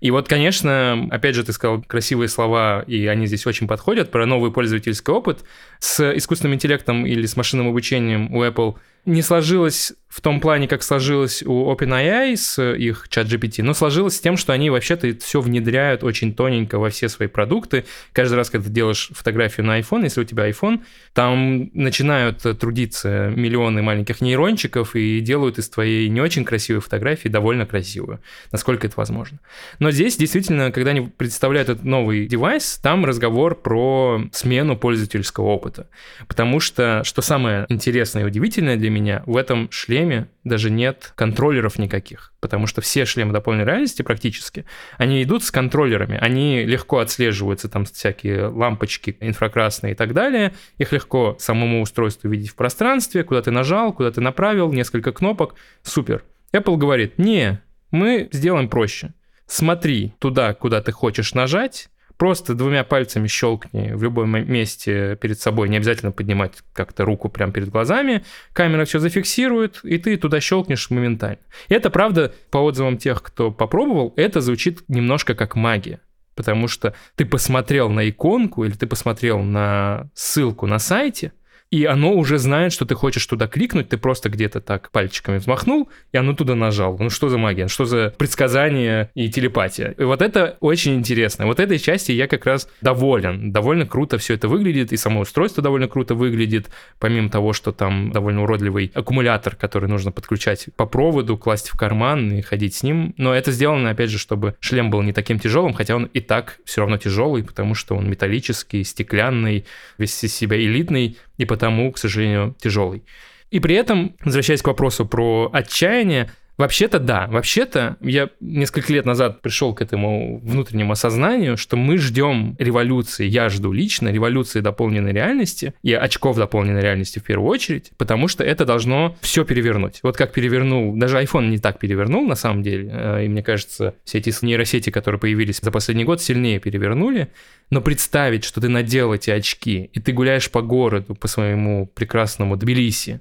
И 0.00 0.10
вот, 0.10 0.28
конечно, 0.28 1.08
опять 1.10 1.36
же, 1.36 1.44
ты 1.44 1.52
сказал 1.52 1.80
красивые 1.80 2.28
слова, 2.28 2.84
и 2.92 3.06
они 3.06 3.26
здесь 3.26 3.46
очень 3.46 3.66
подходят, 3.66 4.10
про 4.10 4.26
новый 4.26 4.52
пользовательский 4.52 5.12
опыт. 5.12 5.44
С 5.78 6.14
искусственным 6.16 6.54
интеллектом 6.54 7.06
или 7.06 7.24
с 7.24 7.36
машинным 7.36 7.68
обучением 7.68 8.34
у 8.34 8.44
Apple 8.44 8.76
не 9.04 9.22
сложилось 9.22 9.92
в 10.12 10.20
том 10.20 10.40
плане, 10.40 10.68
как 10.68 10.82
сложилось 10.82 11.42
у 11.42 11.72
OpenAI 11.72 12.36
с 12.36 12.62
их 12.74 13.06
чат 13.08 13.28
GPT, 13.28 13.62
но 13.62 13.72
сложилось 13.72 14.16
с 14.16 14.20
тем, 14.20 14.36
что 14.36 14.52
они 14.52 14.68
вообще-то 14.68 15.16
все 15.18 15.40
внедряют 15.40 16.04
очень 16.04 16.34
тоненько 16.34 16.78
во 16.78 16.90
все 16.90 17.08
свои 17.08 17.28
продукты. 17.28 17.86
Каждый 18.12 18.34
раз, 18.34 18.50
когда 18.50 18.66
ты 18.66 18.72
делаешь 18.74 19.08
фотографию 19.12 19.64
на 19.64 19.80
iPhone, 19.80 20.02
если 20.04 20.20
у 20.20 20.24
тебя 20.24 20.50
iPhone, 20.50 20.82
там 21.14 21.70
начинают 21.72 22.42
трудиться 22.58 23.32
миллионы 23.34 23.80
маленьких 23.80 24.20
нейрончиков 24.20 24.94
и 24.94 25.20
делают 25.20 25.58
из 25.58 25.70
твоей 25.70 26.10
не 26.10 26.20
очень 26.20 26.44
красивой 26.44 26.82
фотографии 26.82 27.28
довольно 27.28 27.64
красивую, 27.64 28.20
насколько 28.50 28.86
это 28.86 28.94
возможно. 28.98 29.38
Но 29.78 29.90
здесь 29.90 30.18
действительно, 30.18 30.70
когда 30.72 30.90
они 30.90 31.00
представляют 31.00 31.70
этот 31.70 31.84
новый 31.84 32.26
девайс, 32.26 32.78
там 32.82 33.06
разговор 33.06 33.54
про 33.54 34.20
смену 34.32 34.76
пользовательского 34.76 35.46
опыта. 35.46 35.88
Потому 36.28 36.60
что, 36.60 37.00
что 37.02 37.22
самое 37.22 37.64
интересное 37.70 38.24
и 38.24 38.26
удивительное 38.26 38.76
для 38.76 38.90
меня, 38.92 39.22
в 39.26 39.36
этом 39.36 39.70
шлеме 39.70 40.28
даже 40.44 40.70
нет 40.70 41.12
контроллеров 41.16 41.78
никаких, 41.78 42.32
потому 42.40 42.66
что 42.66 42.80
все 42.80 43.04
шлемы 43.04 43.32
дополненной 43.32 43.64
реальности 43.64 44.02
практически, 44.02 44.64
они 44.98 45.22
идут 45.22 45.42
с 45.42 45.50
контроллерами, 45.50 46.16
они 46.20 46.64
легко 46.64 46.98
отслеживаются, 46.98 47.68
там 47.68 47.84
всякие 47.84 48.46
лампочки 48.46 49.16
инфракрасные 49.20 49.94
и 49.94 49.96
так 49.96 50.12
далее, 50.14 50.52
их 50.78 50.92
легко 50.92 51.36
самому 51.38 51.82
устройству 51.82 52.28
видеть 52.28 52.50
в 52.50 52.54
пространстве, 52.54 53.24
куда 53.24 53.42
ты 53.42 53.50
нажал, 53.50 53.92
куда 53.92 54.10
ты 54.10 54.20
направил, 54.20 54.72
несколько 54.72 55.12
кнопок, 55.12 55.54
супер. 55.82 56.24
Apple 56.52 56.76
говорит, 56.76 57.18
не, 57.18 57.60
мы 57.90 58.28
сделаем 58.30 58.68
проще. 58.68 59.14
Смотри 59.46 60.14
туда, 60.18 60.54
куда 60.54 60.80
ты 60.80 60.92
хочешь 60.92 61.34
нажать, 61.34 61.88
просто 62.22 62.54
двумя 62.54 62.84
пальцами 62.84 63.26
щелкни 63.26 63.94
в 63.94 64.02
любом 64.04 64.30
месте 64.48 65.18
перед 65.20 65.40
собой, 65.40 65.68
не 65.68 65.78
обязательно 65.78 66.12
поднимать 66.12 66.52
как-то 66.72 67.04
руку 67.04 67.28
прямо 67.28 67.52
перед 67.52 67.68
глазами, 67.68 68.22
камера 68.52 68.84
все 68.84 69.00
зафиксирует, 69.00 69.80
и 69.82 69.98
ты 69.98 70.16
туда 70.16 70.40
щелкнешь 70.40 70.88
моментально. 70.90 71.40
И 71.68 71.74
это, 71.74 71.90
правда, 71.90 72.32
по 72.52 72.58
отзывам 72.58 72.96
тех, 72.96 73.24
кто 73.24 73.50
попробовал, 73.50 74.14
это 74.14 74.40
звучит 74.40 74.84
немножко 74.86 75.34
как 75.34 75.56
магия. 75.56 75.98
Потому 76.36 76.68
что 76.68 76.94
ты 77.16 77.24
посмотрел 77.24 77.88
на 77.88 78.08
иконку 78.08 78.62
или 78.62 78.74
ты 78.74 78.86
посмотрел 78.86 79.40
на 79.40 80.08
ссылку 80.14 80.68
на 80.68 80.78
сайте, 80.78 81.32
и 81.72 81.86
оно 81.86 82.12
уже 82.12 82.36
знает, 82.36 82.70
что 82.74 82.84
ты 82.84 82.94
хочешь 82.94 83.26
туда 83.26 83.48
кликнуть, 83.48 83.88
ты 83.88 83.96
просто 83.96 84.28
где-то 84.28 84.60
так 84.60 84.90
пальчиками 84.90 85.38
взмахнул, 85.38 85.88
и 86.12 86.18
оно 86.18 86.34
туда 86.34 86.54
нажал. 86.54 86.98
Ну 87.00 87.08
что 87.08 87.30
за 87.30 87.38
магия, 87.38 87.66
что 87.66 87.86
за 87.86 88.14
предсказание 88.18 89.10
и 89.14 89.30
телепатия. 89.30 89.94
И 89.96 90.04
вот 90.04 90.20
это 90.20 90.58
очень 90.60 90.96
интересно. 90.96 91.46
Вот 91.46 91.60
этой 91.60 91.78
части 91.78 92.12
я 92.12 92.28
как 92.28 92.44
раз 92.44 92.68
доволен. 92.82 93.52
Довольно 93.52 93.86
круто 93.86 94.18
все 94.18 94.34
это 94.34 94.48
выглядит, 94.48 94.92
и 94.92 94.98
само 94.98 95.20
устройство 95.20 95.62
довольно 95.62 95.88
круто 95.88 96.14
выглядит, 96.14 96.68
помимо 96.98 97.30
того, 97.30 97.54
что 97.54 97.72
там 97.72 98.12
довольно 98.12 98.42
уродливый 98.42 98.92
аккумулятор, 98.94 99.56
который 99.56 99.88
нужно 99.88 100.12
подключать 100.12 100.66
по 100.76 100.84
проводу, 100.84 101.38
класть 101.38 101.70
в 101.70 101.78
карман 101.78 102.32
и 102.32 102.42
ходить 102.42 102.74
с 102.74 102.82
ним. 102.82 103.14
Но 103.16 103.34
это 103.34 103.50
сделано, 103.50 103.88
опять 103.88 104.10
же, 104.10 104.18
чтобы 104.18 104.56
шлем 104.60 104.90
был 104.90 105.00
не 105.00 105.14
таким 105.14 105.38
тяжелым, 105.38 105.72
хотя 105.72 105.96
он 105.96 106.04
и 106.04 106.20
так 106.20 106.58
все 106.66 106.82
равно 106.82 106.98
тяжелый, 106.98 107.42
потому 107.42 107.74
что 107.74 107.96
он 107.96 108.10
металлический, 108.10 108.84
стеклянный, 108.84 109.64
весь 109.96 110.22
из 110.22 110.34
себя 110.34 110.58
элитный, 110.58 111.16
и 111.36 111.44
потому, 111.44 111.92
к 111.92 111.98
сожалению, 111.98 112.54
тяжелый. 112.60 113.04
И 113.50 113.60
при 113.60 113.74
этом, 113.74 114.16
возвращаясь 114.24 114.62
к 114.62 114.66
вопросу 114.66 115.06
про 115.06 115.50
отчаяние, 115.52 116.30
Вообще-то 116.58 116.98
да, 116.98 117.26
вообще-то 117.28 117.96
я 118.00 118.28
несколько 118.40 118.92
лет 118.92 119.06
назад 119.06 119.40
пришел 119.40 119.74
к 119.74 119.80
этому 119.80 120.38
внутреннему 120.40 120.92
осознанию, 120.92 121.56
что 121.56 121.76
мы 121.76 121.96
ждем 121.96 122.56
революции, 122.58 123.26
я 123.26 123.48
жду 123.48 123.72
лично 123.72 124.08
революции 124.08 124.60
дополненной 124.60 125.12
реальности 125.12 125.74
и 125.82 125.94
очков 125.94 126.36
дополненной 126.36 126.82
реальности 126.82 127.18
в 127.18 127.24
первую 127.24 127.48
очередь, 127.48 127.92
потому 127.96 128.28
что 128.28 128.44
это 128.44 128.66
должно 128.66 129.16
все 129.22 129.44
перевернуть. 129.44 130.00
Вот 130.02 130.16
как 130.16 130.32
перевернул, 130.32 130.94
даже 130.96 131.20
iPhone 131.22 131.48
не 131.48 131.58
так 131.58 131.78
перевернул 131.78 132.26
на 132.26 132.34
самом 132.34 132.62
деле, 132.62 132.90
э, 132.92 133.24
и 133.24 133.28
мне 133.28 133.42
кажется, 133.42 133.94
все 134.04 134.18
эти 134.18 134.32
нейросети, 134.44 134.90
которые 134.90 135.18
появились 135.18 135.60
за 135.62 135.70
последний 135.70 136.04
год, 136.04 136.20
сильнее 136.20 136.60
перевернули, 136.60 137.32
но 137.70 137.80
представить, 137.80 138.44
что 138.44 138.60
ты 138.60 138.68
надел 138.68 139.14
эти 139.14 139.30
очки, 139.30 139.90
и 139.92 140.00
ты 140.00 140.12
гуляешь 140.12 140.50
по 140.50 140.60
городу, 140.60 141.14
по 141.14 141.28
своему 141.28 141.86
прекрасному 141.86 142.56
Тбилиси, 142.56 143.20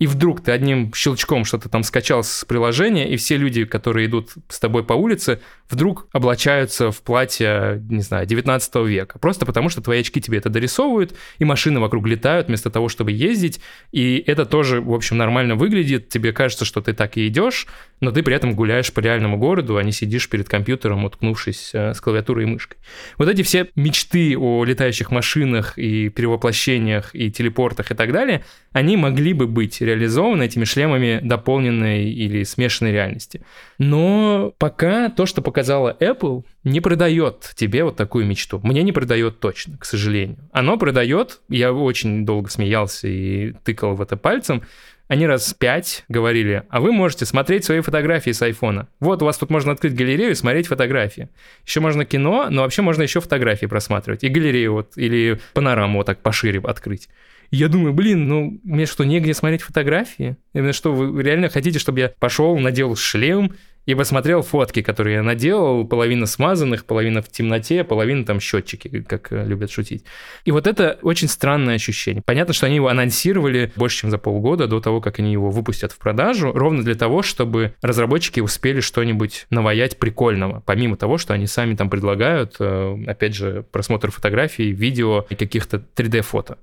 и 0.00 0.06
вдруг 0.08 0.42
ты 0.42 0.50
одним 0.50 0.92
щелчком 0.92 1.44
что-то 1.44 1.68
там 1.68 1.84
скачал 1.84 2.24
с 2.24 2.44
приложения, 2.44 2.71
и 3.08 3.16
все 3.16 3.36
люди, 3.36 3.64
которые 3.64 4.06
идут 4.06 4.30
с 4.48 4.58
тобой 4.58 4.84
по 4.84 4.94
улице, 4.94 5.40
вдруг 5.68 6.08
облачаются 6.12 6.90
в 6.90 7.02
платье, 7.02 7.82
не 7.88 8.02
знаю, 8.02 8.26
19 8.26 8.74
века. 8.86 9.18
Просто 9.18 9.46
потому, 9.46 9.68
что 9.68 9.80
твои 9.80 10.00
очки 10.00 10.20
тебе 10.20 10.38
это 10.38 10.48
дорисовывают, 10.48 11.14
и 11.38 11.44
машины 11.44 11.80
вокруг 11.80 12.06
летают 12.06 12.48
вместо 12.48 12.70
того, 12.70 12.88
чтобы 12.88 13.12
ездить, 13.12 13.60
и 13.90 14.22
это 14.26 14.44
тоже, 14.44 14.80
в 14.80 14.92
общем, 14.92 15.16
нормально 15.16 15.54
выглядит. 15.54 16.08
Тебе 16.08 16.32
кажется, 16.32 16.64
что 16.64 16.80
ты 16.80 16.92
так 16.92 17.16
и 17.16 17.26
идешь, 17.26 17.66
но 18.00 18.10
ты 18.10 18.22
при 18.22 18.34
этом 18.34 18.54
гуляешь 18.54 18.92
по 18.92 19.00
реальному 19.00 19.38
городу, 19.38 19.76
а 19.76 19.82
не 19.82 19.92
сидишь 19.92 20.28
перед 20.28 20.48
компьютером, 20.48 21.04
уткнувшись 21.04 21.70
э, 21.72 21.94
с 21.94 22.00
клавиатурой 22.00 22.44
и 22.44 22.48
мышкой. 22.48 22.78
Вот 23.16 23.28
эти 23.28 23.42
все 23.42 23.68
мечты 23.76 24.36
о 24.36 24.64
летающих 24.64 25.10
машинах 25.10 25.78
и 25.78 26.08
перевоплощениях 26.08 27.14
и 27.14 27.30
телепортах 27.30 27.92
и 27.92 27.94
так 27.94 28.12
далее, 28.12 28.44
они 28.72 28.96
могли 28.96 29.32
бы 29.32 29.46
быть 29.46 29.80
реализованы 29.80 30.42
этими 30.44 30.64
шлемами 30.64 31.20
дополненной 31.22 32.10
или 32.10 32.42
смешанной 32.62 32.92
реальности. 32.92 33.42
Но 33.78 34.54
пока 34.58 35.08
то, 35.08 35.26
что 35.26 35.42
показала 35.42 35.96
Apple, 36.00 36.44
не 36.64 36.80
продает 36.80 37.52
тебе 37.56 37.84
вот 37.84 37.96
такую 37.96 38.26
мечту. 38.26 38.60
Мне 38.62 38.82
не 38.82 38.92
продает 38.92 39.40
точно, 39.40 39.78
к 39.78 39.84
сожалению. 39.84 40.38
Оно 40.52 40.78
продает, 40.78 41.40
я 41.48 41.72
очень 41.72 42.24
долго 42.24 42.50
смеялся 42.50 43.08
и 43.08 43.52
тыкал 43.64 43.94
в 43.94 44.02
это 44.02 44.16
пальцем, 44.16 44.62
они 45.08 45.26
раз 45.26 45.52
пять 45.52 46.04
говорили, 46.08 46.62
а 46.70 46.80
вы 46.80 46.92
можете 46.92 47.26
смотреть 47.26 47.64
свои 47.64 47.80
фотографии 47.80 48.30
с 48.30 48.40
айфона. 48.40 48.88
Вот 48.98 49.20
у 49.20 49.26
вас 49.26 49.36
тут 49.36 49.50
можно 49.50 49.72
открыть 49.72 49.94
галерею 49.94 50.30
и 50.30 50.34
смотреть 50.34 50.68
фотографии. 50.68 51.28
Еще 51.66 51.80
можно 51.80 52.06
кино, 52.06 52.46
но 52.48 52.62
вообще 52.62 52.80
можно 52.80 53.02
еще 53.02 53.20
фотографии 53.20 53.66
просматривать. 53.66 54.24
И 54.24 54.28
галерею 54.28 54.72
вот, 54.72 54.96
или 54.96 55.38
панораму 55.52 55.98
вот 55.98 56.06
так 56.06 56.20
пошире 56.22 56.60
открыть. 56.60 57.10
Я 57.52 57.68
думаю, 57.68 57.92
блин, 57.92 58.26
ну 58.28 58.60
мне 58.64 58.86
что, 58.86 59.04
негде 59.04 59.34
смотреть 59.34 59.62
фотографии? 59.62 60.36
Именно 60.54 60.72
что, 60.72 60.92
вы 60.92 61.22
реально 61.22 61.50
хотите, 61.50 61.78
чтобы 61.78 62.00
я 62.00 62.08
пошел, 62.18 62.58
надел 62.58 62.96
шлем, 62.96 63.52
и 63.84 63.94
посмотрел 63.94 64.42
фотки, 64.42 64.80
которые 64.80 65.16
я 65.16 65.22
наделал, 65.22 65.84
половина 65.84 66.26
смазанных, 66.26 66.84
половина 66.84 67.20
в 67.20 67.28
темноте, 67.28 67.82
половина 67.82 68.24
там 68.24 68.38
счетчики, 68.38 69.02
как 69.02 69.32
э, 69.32 69.44
любят 69.44 69.72
шутить. 69.72 70.04
И 70.44 70.52
вот 70.52 70.66
это 70.66 70.98
очень 71.02 71.28
странное 71.28 71.74
ощущение. 71.74 72.22
Понятно, 72.24 72.54
что 72.54 72.66
они 72.66 72.76
его 72.76 72.88
анонсировали 72.88 73.72
больше, 73.74 73.98
чем 73.98 74.10
за 74.10 74.18
полгода 74.18 74.68
до 74.68 74.80
того, 74.80 75.00
как 75.00 75.18
они 75.18 75.32
его 75.32 75.50
выпустят 75.50 75.90
в 75.90 75.98
продажу, 75.98 76.52
ровно 76.52 76.84
для 76.84 76.94
того, 76.94 77.22
чтобы 77.22 77.74
разработчики 77.82 78.38
успели 78.38 78.80
что-нибудь 78.80 79.46
наваять 79.50 79.98
прикольного, 79.98 80.62
помимо 80.64 80.96
того, 80.96 81.18
что 81.18 81.34
они 81.34 81.48
сами 81.48 81.74
там 81.74 81.90
предлагают, 81.90 82.56
э, 82.60 83.04
опять 83.08 83.34
же, 83.34 83.64
просмотр 83.72 84.12
фотографий, 84.12 84.70
видео 84.70 85.26
и 85.28 85.34
каких-то 85.34 85.82
3D-фото. 85.96 86.58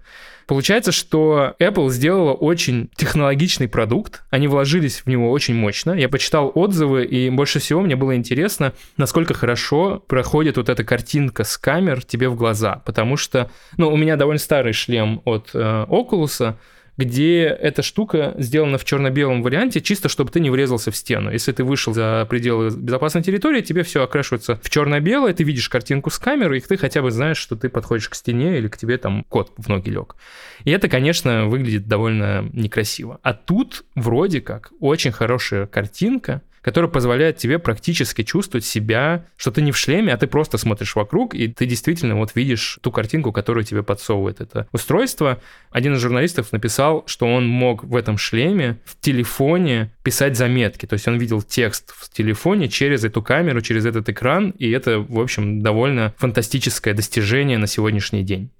Получается, 0.50 0.92
что 0.92 1.54
Apple 1.60 1.92
сделала 1.92 2.34
очень 2.34 2.90
технологичный 2.96 3.68
продукт, 3.68 4.24
они 4.32 4.48
вложились 4.48 5.02
в 5.02 5.08
него 5.08 5.30
очень 5.30 5.54
мощно. 5.54 5.92
Я 5.92 6.10
почитал 6.10 6.52
отзывы, 6.56 7.06
и 7.06 7.30
больше 7.30 7.60
всего 7.60 7.82
мне 7.82 7.96
было 7.96 8.16
интересно, 8.16 8.74
насколько 8.98 9.36
хорошо 9.36 10.04
проходит 10.08 10.58
вот 10.58 10.70
эта 10.70 10.84
картинка 10.84 11.44
с 11.44 11.56
камер 11.60 12.04
тебе 12.04 12.30
в 12.30 12.36
глаза, 12.36 12.82
потому 12.84 13.16
что, 13.16 13.52
ну, 13.78 13.94
у 13.94 13.96
меня 13.96 14.16
довольно 14.16 14.40
старый 14.40 14.74
шлем 14.74 15.22
от 15.24 15.52
э, 15.54 15.86
Oculus, 15.88 16.56
где 17.00 17.46
эта 17.46 17.82
штука 17.82 18.36
сделана 18.38 18.78
в 18.78 18.84
черно-белом 18.84 19.42
варианте, 19.42 19.80
чисто 19.80 20.10
чтобы 20.10 20.32
ты 20.32 20.42
не 20.42 20.50
врезался 20.50 20.92
в 20.92 20.98
стену. 20.98 21.32
Если 21.32 21.54
ты 21.54 21.64
вышел 21.64 21.94
за 21.94 22.28
пределы 22.30 22.72
безопасной 22.72 23.24
территории, 23.24 23.62
тебе 23.62 23.84
все 23.84 24.04
окрашивается 24.04 24.60
в 24.62 24.70
черно-белое, 24.70 25.34
ты 25.34 25.46
видишь 25.46 25.70
картинку 25.70 26.10
с 26.10 26.20
камеры, 26.20 26.58
и 26.58 26.60
ты 26.60 26.76
хотя 26.76 27.02
бы 27.02 27.10
знаешь, 27.10 27.38
что 27.38 27.56
ты 27.56 27.70
подходишь 27.70 28.10
к 28.10 28.16
стене 28.16 28.58
или 28.58 28.68
к 28.68 28.76
тебе 28.76 28.98
там 28.98 29.24
кот 29.30 29.54
в 29.56 29.70
ноги 29.70 29.90
лег. 29.90 30.18
И 30.66 30.72
это, 30.72 30.90
конечно, 30.90 31.46
выглядит 31.46 31.88
довольно 31.88 32.50
некрасиво. 32.52 33.20
А 33.24 33.34
тут 33.34 33.86
вроде 33.96 34.42
как 34.42 34.74
очень 34.82 35.14
хорошая 35.14 35.68
картинка, 35.68 36.42
которая 36.62 36.90
позволяет 36.90 37.38
тебе 37.38 37.60
практически 37.60 38.24
чувствовать 38.24 38.66
себя, 38.66 39.26
что 39.38 39.52
ты 39.52 39.62
не 39.62 39.72
в 39.72 39.78
шлеме, 39.78 40.14
а 40.14 40.18
ты 40.18 40.28
просто 40.28 40.58
смотришь 40.58 40.96
вокруг, 40.96 41.36
и 41.36 41.48
ты 41.48 41.66
действительно 41.66 42.16
вот 42.16 42.36
видишь 42.36 42.80
ту 42.82 42.92
картинку, 42.92 43.32
которую 43.32 43.64
тебе 43.64 43.84
подсовывает 43.84 44.42
это 44.42 44.68
устройство. 44.72 45.42
Один 45.72 45.94
из 45.94 46.00
журналистов 46.00 46.52
написал, 46.52 47.04
что 47.08 47.28
он 47.28 47.48
мог 47.48 47.84
в 47.84 47.96
этом 47.96 48.18
шлеме 48.18 48.80
в 48.86 49.00
телефоне 49.00 49.94
писать 50.04 50.38
заметки, 50.38 50.86
то 50.86 50.94
есть 50.94 51.08
он 51.08 51.18
видел 51.18 51.42
текст 51.42 51.94
в 51.96 52.10
телефоне 52.12 52.70
через 52.70 53.04
эту 53.04 53.22
камеру, 53.22 53.62
через 53.62 53.86
этот 53.86 54.10
экран, 54.10 54.52
и 54.52 54.70
это, 54.72 55.00
в 55.00 55.20
общем, 55.20 55.62
довольно 55.62 56.14
фантастическое 56.18 56.94
достижение 56.94 57.58
на 57.58 57.68
сегодняшний 57.68 58.24
день. 58.24 58.52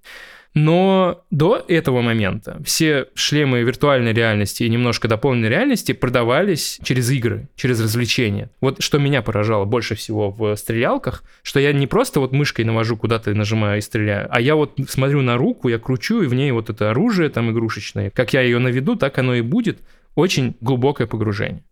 Но 0.56 1.24
до 1.30 1.64
этого 1.68 2.02
момента 2.02 2.60
все 2.66 3.08
шлемы 3.14 3.62
виртуальной 3.62 4.14
реальности 4.14 4.64
и 4.64 4.70
немножко 4.70 5.08
дополненной 5.08 5.50
реальности 5.50 5.92
продавались 5.92 6.80
через 6.84 7.10
игры, 7.12 7.50
через 7.56 7.80
развлечения. 7.82 8.50
Вот 8.60 8.82
что 8.82 8.98
меня 8.98 9.22
поражало 9.22 9.66
больше 9.66 9.96
всего 9.96 10.32
в 10.32 10.56
стрелялках, 10.56 11.24
что 11.44 11.60
я 11.60 11.72
не 11.72 11.86
просто 11.88 12.20
вот 12.20 12.32
мышкой 12.32 12.66
навожу 12.66 12.98
куда-то 12.98 13.34
нажимаю 13.34 13.78
и 13.78 13.82
стреляю, 13.82 14.28
а 14.32 14.42
я 14.42 14.56
вот 14.56 14.80
смотрю 14.88 15.22
на 15.22 15.38
руку, 15.38 15.70
я 15.70 15.78
кручу, 15.78 16.22
и 16.24 16.28
в 16.28 16.34
ней 16.34 16.52
вот 16.52 16.70
это 16.70 16.90
оружие 16.90 17.30
там 17.30 17.52
игрушечное. 17.52 18.10
Как 18.10 18.34
я 18.34 18.42
ее 18.42 18.60
наведу, 18.60 18.96
так 18.96 19.18
оно 19.20 19.36
и 19.36 19.42
будет. 19.42 19.80
Очень 20.16 20.58
глубокое 20.60 21.08
погружение. 21.08 21.64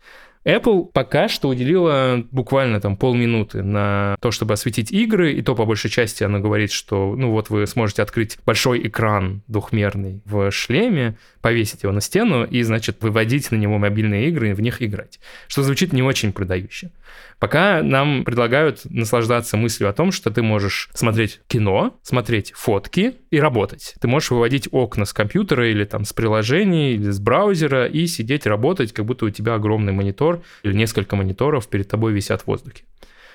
Apple 0.47 0.85
пока 0.93 1.27
что 1.27 1.49
уделила 1.49 2.23
буквально 2.31 2.79
там 2.79 2.95
полминуты 2.95 3.63
на 3.63 4.15
то, 4.21 4.31
чтобы 4.31 4.53
осветить 4.53 4.93
игры, 4.93 5.33
и 5.33 5.41
то 5.41 5.55
по 5.55 5.65
большей 5.65 5.89
части 5.89 6.23
она 6.23 6.39
говорит, 6.39 6.71
что 6.71 7.15
ну 7.17 7.31
вот 7.31 7.49
вы 7.49 7.67
сможете 7.67 8.01
открыть 8.01 8.37
большой 8.45 8.87
экран 8.87 9.43
двухмерный 9.47 10.21
в 10.23 10.49
шлеме, 10.51 11.17
повесить 11.41 11.83
его 11.83 11.91
на 11.91 12.01
стену 12.01 12.45
и, 12.45 12.61
значит, 12.61 12.97
выводить 13.01 13.51
на 13.51 13.57
него 13.57 13.77
мобильные 13.77 14.29
игры 14.29 14.51
и 14.51 14.53
в 14.53 14.61
них 14.61 14.81
играть. 14.81 15.19
Что 15.47 15.63
звучит 15.63 15.91
не 15.91 16.01
очень 16.01 16.31
продающе. 16.31 16.91
Пока 17.39 17.83
нам 17.83 18.23
предлагают 18.23 18.81
наслаждаться 18.85 19.57
мыслью 19.57 19.89
о 19.89 19.93
том, 19.93 20.11
что 20.11 20.31
ты 20.31 20.41
можешь 20.41 20.89
смотреть 20.93 21.41
кино, 21.47 21.97
смотреть 22.01 22.51
фотки 22.55 23.15
и 23.29 23.39
работать. 23.39 23.95
Ты 24.01 24.07
можешь 24.07 24.31
выводить 24.31 24.67
окна 24.71 25.05
с 25.05 25.13
компьютера 25.13 25.69
или 25.69 25.85
там 25.85 26.03
с 26.03 26.13
приложений, 26.13 26.95
или 26.95 27.11
с 27.11 27.19
браузера 27.19 27.85
и 27.85 28.07
сидеть 28.07 28.47
работать, 28.47 28.91
как 28.91 29.05
будто 29.05 29.25
у 29.25 29.29
тебя 29.29 29.53
огромный 29.53 29.93
монитор 29.93 30.36
или 30.63 30.73
несколько 30.73 31.15
мониторов 31.15 31.67
перед 31.67 31.87
тобой 31.87 32.13
висят 32.13 32.41
в 32.41 32.47
воздухе. 32.47 32.83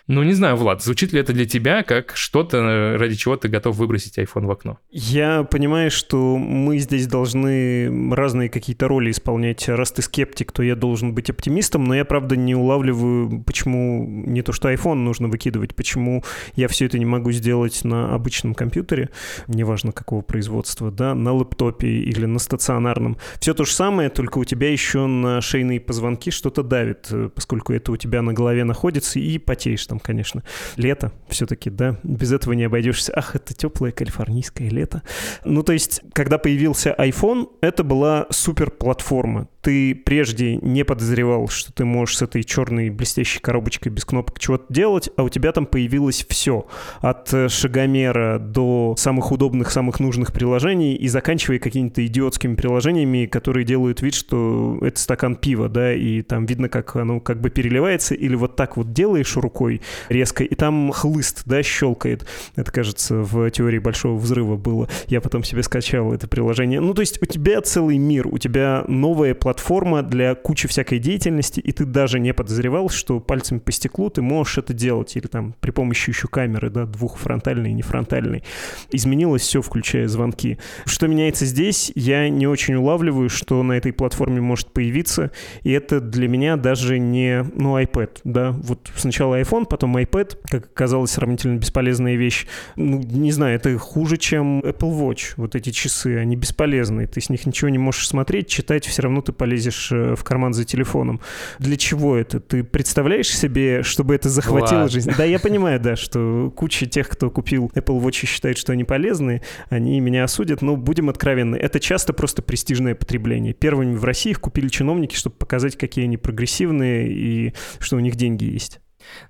Ну, 0.09 0.23
не 0.23 0.33
знаю, 0.33 0.57
Влад, 0.57 0.83
звучит 0.83 1.13
ли 1.13 1.21
это 1.21 1.33
для 1.33 1.47
тебя 1.47 1.83
как 1.83 2.17
что-то, 2.17 2.97
ради 2.99 3.15
чего 3.15 3.37
ты 3.37 3.49
готов 3.49 3.77
выбросить 3.77 4.19
iPhone 4.19 4.47
в 4.47 4.51
окно? 4.51 4.79
Я 4.91 5.45
понимаю, 5.45 5.91
что 5.91 6.37
мы 6.37 6.79
здесь 6.79 7.07
должны 7.07 8.15
разные 8.15 8.49
какие-то 8.49 8.89
роли 8.89 9.11
исполнять. 9.11 9.69
Раз 9.69 9.93
ты 9.93 10.03
скептик, 10.03 10.53
то 10.53 10.63
я 10.63 10.75
должен 10.75 11.15
быть 11.15 11.31
оптимистом, 11.31 11.85
но 11.85 11.95
я, 11.95 12.05
правда, 12.05 12.37
не 12.37 12.55
улавливаю, 12.55 13.43
почему 13.45 14.07
не 14.27 14.43
то, 14.43 14.53
что 14.53 14.73
iPhone 14.73 14.95
нужно 14.95 15.29
выкидывать, 15.29 15.75
почему 15.75 16.25
я 16.57 16.69
все 16.69 16.87
это 16.87 16.99
не 16.99 17.05
могу 17.05 17.31
сделать 17.33 17.85
на 17.85 18.15
обычном 18.15 18.55
компьютере, 18.55 19.11
неважно 19.47 19.93
какого 19.93 20.23
производства, 20.23 20.91
да, 20.91 21.15
на 21.15 21.33
лэптопе 21.33 21.87
или 21.87 22.27
на 22.27 22.39
стационарном. 22.39 23.19
Все 23.41 23.55
то 23.55 23.65
же 23.65 23.73
самое, 23.73 24.09
только 24.09 24.39
у 24.39 24.45
тебя 24.45 24.71
еще 24.71 25.07
на 25.07 25.41
шейные 25.41 25.81
позвонки 25.81 26.31
что-то 26.31 26.63
давит, 26.63 27.09
э, 27.11 27.31
поскольку 27.35 27.73
это 27.73 27.93
у 27.93 27.97
тебя 27.97 28.23
на 28.23 28.33
голове 28.33 28.65
находится, 28.65 29.21
и 29.21 29.39
потеешь 29.39 29.87
там, 29.93 30.01
конечно. 30.01 30.43
Лето 30.77 31.13
все-таки, 31.29 31.69
да, 31.69 31.99
без 32.03 32.33
этого 32.33 32.55
не 32.55 32.65
обойдешься. 32.65 33.13
Ах, 33.15 33.37
это 33.37 33.53
теплое 33.53 33.93
калифорнийское 33.93 34.71
лето. 34.71 35.03
Ну, 35.45 35.63
то 35.63 35.75
есть, 35.75 36.01
когда 36.15 36.39
появился 36.39 36.95
iPhone, 36.99 37.49
это 37.61 37.85
была 37.85 38.27
супер 38.31 38.71
платформа 38.71 39.49
ты 39.63 39.95
прежде 39.95 40.57
не 40.57 40.85
подозревал, 40.85 41.49
что 41.49 41.73
ты 41.73 41.85
можешь 41.85 42.19
с 42.19 42.23
этой 42.23 42.43
черной 42.43 42.91
блестящей 42.91 43.41
коробочкой 43.41 43.93
без 43.93 44.05
кнопок 44.05 44.39
чего-то 44.41 44.65
делать, 44.69 45.09
а 45.17 45.23
у 45.23 45.29
тебя 45.29 45.53
там 45.53 45.67
появилось 45.67 46.27
все. 46.29 46.67
От 47.01 47.33
э, 47.33 47.49
шагомера 47.49 48.41
до 48.41 48.97
самых 48.99 49.31
удобных, 49.31 49.71
самых 49.71 50.01
нужных 50.01 50.33
приложений 50.33 50.97
и 50.97 51.07
заканчивая 51.07 51.61
какими-то 51.61 52.05
идиотскими 52.05 52.57
приложениями, 52.57 53.27
которые 53.27 53.65
делают 53.65 54.03
вид, 54.03 54.15
что 54.15 54.79
это 54.83 54.99
стакан 54.99 55.37
пива, 55.37 55.69
да, 55.69 55.95
и 55.95 56.23
там 56.23 56.45
видно, 56.45 56.69
как 56.69 56.97
оно 56.97 57.21
как 57.21 57.41
бы 57.41 57.49
переливается, 57.51 58.17
или 58.17 58.35
вот 58.35 58.57
так 58.57 58.77
вот 58.77 58.93
делаешь 58.93 59.37
рукой 59.37 59.81
резко, 60.09 60.43
и 60.43 60.55
там 60.57 60.91
хлыст, 60.91 61.43
да, 61.47 61.63
щелкает. 61.63 62.27
Это, 62.57 62.73
кажется, 62.73 63.19
в 63.19 63.49
теории 63.51 63.79
Большого 63.79 64.19
Взрыва 64.19 64.57
было. 64.57 64.89
Я 65.07 65.21
потом 65.21 65.45
себе 65.45 65.63
скачал 65.63 66.13
это 66.13 66.27
приложение. 66.27 66.81
Ну, 66.81 66.95
то 66.95 67.01
есть 67.01 67.23
у 67.23 67.27
тебя 67.27 67.61
целый 67.61 67.99
мир, 67.99 68.27
у 68.27 68.39
тебя 68.39 68.85
новая 68.89 69.35
платформа, 69.35 69.52
платформа 69.53 70.03
для 70.03 70.35
кучи 70.35 70.67
всякой 70.67 70.99
деятельности, 70.99 71.61
и 71.61 71.73
ты 71.73 71.85
даже 71.85 72.19
не 72.19 72.33
подозревал, 72.33 72.89
что 72.89 73.21
пальцами 73.21 73.59
по 73.59 73.71
стеклу 73.71 74.09
ты 74.09 74.23
можешь 74.23 74.57
это 74.57 74.73
делать, 74.73 75.15
или 75.15 75.27
там 75.27 75.55
при 75.61 75.73
помощи 75.73 76.09
еще 76.09 76.27
камеры, 76.27 76.71
да, 76.71 76.87
двухфронтальной 76.87 77.71
и 77.71 77.75
нефронтальной. 77.75 78.45
Изменилось 78.93 79.43
все, 79.43 79.61
включая 79.61 80.09
звонки. 80.09 80.57
Что 80.87 81.07
меняется 81.07 81.45
здесь, 81.45 81.93
я 81.95 82.31
не 82.31 82.47
очень 82.47 82.77
улавливаю, 82.77 83.29
что 83.29 83.63
на 83.63 83.73
этой 83.73 83.93
платформе 83.93 84.41
может 84.41 84.73
появиться, 84.73 85.33
и 85.65 85.73
это 85.73 86.01
для 86.01 86.29
меня 86.29 86.57
даже 86.57 86.99
не, 86.99 87.45
ну, 87.55 87.79
iPad, 87.79 88.21
да, 88.25 88.53
вот 88.53 88.91
сначала 88.97 89.39
iPhone, 89.39 89.67
потом 89.67 89.99
iPad, 89.99 90.39
как 90.51 90.65
оказалось, 90.65 91.11
сравнительно 91.11 91.59
бесполезная 91.59 92.15
вещь. 92.15 92.47
Ну, 92.77 93.03
не 93.03 93.33
знаю, 93.33 93.57
это 93.57 93.77
хуже, 93.77 94.17
чем 94.17 94.61
Apple 94.61 94.99
Watch, 94.99 95.35
вот 95.37 95.57
эти 95.57 95.69
часы, 95.69 96.17
они 96.17 96.37
бесполезные, 96.37 97.07
ты 97.07 97.21
с 97.21 97.29
них 97.29 97.45
ничего 97.45 97.69
не 97.69 97.79
можешь 97.79 98.09
смотреть, 98.09 98.49
читать, 98.49 98.87
все 98.87 99.03
равно 99.03 99.21
ты 99.21 99.33
полезешь 99.43 99.91
э, 99.91 100.15
в 100.15 100.23
карман 100.23 100.53
за 100.53 100.65
телефоном. 100.65 101.21
Для 101.59 101.77
чего 101.77 102.17
это? 102.17 102.39
Ты 102.39 102.63
представляешь 102.63 103.29
себе, 103.29 103.83
чтобы 103.83 104.15
это 104.15 104.29
захватило 104.29 104.83
Влад. 104.83 104.93
жизнь? 104.93 105.11
Да, 105.19 105.25
я 105.25 105.41
понимаю, 105.41 105.81
да, 105.81 105.97
что 105.97 106.53
куча 106.55 106.87
тех, 106.87 107.09
кто 107.09 107.29
купил 107.29 107.73
Apple 107.75 108.01
Watch 108.01 108.23
и 108.23 108.27
считает, 108.27 108.57
что 108.57 108.71
они 108.71 108.85
полезны, 108.85 109.43
они 109.69 109.99
меня 109.99 110.23
осудят, 110.23 110.63
но 110.63 110.77
будем 110.77 111.09
откровенны. 111.09 111.57
Это 111.57 111.81
часто 111.81 112.13
просто 112.13 112.41
престижное 112.41 112.95
потребление. 112.95 113.53
Первыми 113.53 113.97
в 113.97 114.05
России 114.05 114.31
их 114.31 114.41
купили 114.41 114.69
чиновники, 114.69 115.17
чтобы 115.17 115.35
показать, 115.35 115.77
какие 115.77 116.05
они 116.05 116.19
прогрессивные 116.19 117.11
и 117.11 117.55
что 117.81 117.97
у 117.97 118.01
них 118.01 118.15
деньги 118.15 118.45
есть. 118.45 118.79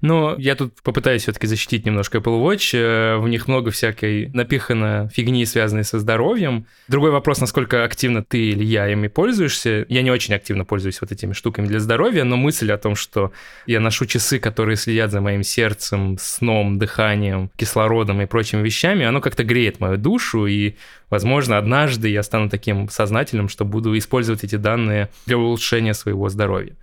Но 0.01 0.35
я 0.39 0.55
тут 0.55 0.83
попытаюсь 0.83 1.23
все-таки 1.23 1.47
защитить 1.47 1.87
немножко 1.87 2.19
Apple 2.19 2.43
Watch. 2.43 2.77
Э, 2.77 3.17
в 3.17 3.29
них 3.29 3.49
много 3.49 3.71
всякой 3.71 4.29
напихано 4.29 5.11
фигни, 5.13 5.45
связанной 5.47 5.85
со 5.85 5.99
здоровьем. 5.99 6.67
Другой 6.89 7.11
вопрос, 7.11 7.41
насколько 7.41 7.85
активно 7.85 8.23
ты 8.23 8.39
или 8.51 8.65
я 8.65 8.89
ими 8.89 9.09
пользуешься. 9.09 9.87
Я 9.89 10.03
не 10.03 10.11
очень 10.11 10.35
активно 10.35 10.65
пользуюсь 10.65 11.01
вот 11.01 11.13
этими 11.13 11.33
штуками 11.33 11.67
для 11.67 11.81
здоровья, 11.81 12.25
но 12.25 12.37
мысль 12.37 12.71
о 12.73 12.79
том, 12.79 12.95
что 12.97 13.33
я 13.67 13.81
ношу 13.81 14.07
часы, 14.07 14.39
которые 14.39 14.77
следят 14.77 15.11
за 15.11 15.21
моим 15.21 15.43
сердцем, 15.43 16.17
сном, 16.19 16.79
дыханием, 16.79 17.51
кислородом 17.57 18.21
и 18.21 18.27
прочими 18.27 18.63
вещами, 18.63 19.05
оно 19.05 19.21
как-то 19.21 19.45
греет 19.45 19.81
мою 19.81 19.97
душу, 19.97 20.47
и, 20.47 20.75
возможно, 21.11 21.59
однажды 21.59 22.09
я 22.09 22.23
стану 22.23 22.49
таким 22.49 22.89
сознательным, 22.89 23.49
что 23.49 23.65
буду 23.65 23.97
использовать 23.97 24.45
эти 24.45 24.57
данные 24.57 25.09
для 25.27 25.39
улучшения 25.39 25.95
своего 25.95 26.29
здоровья. 26.29 26.77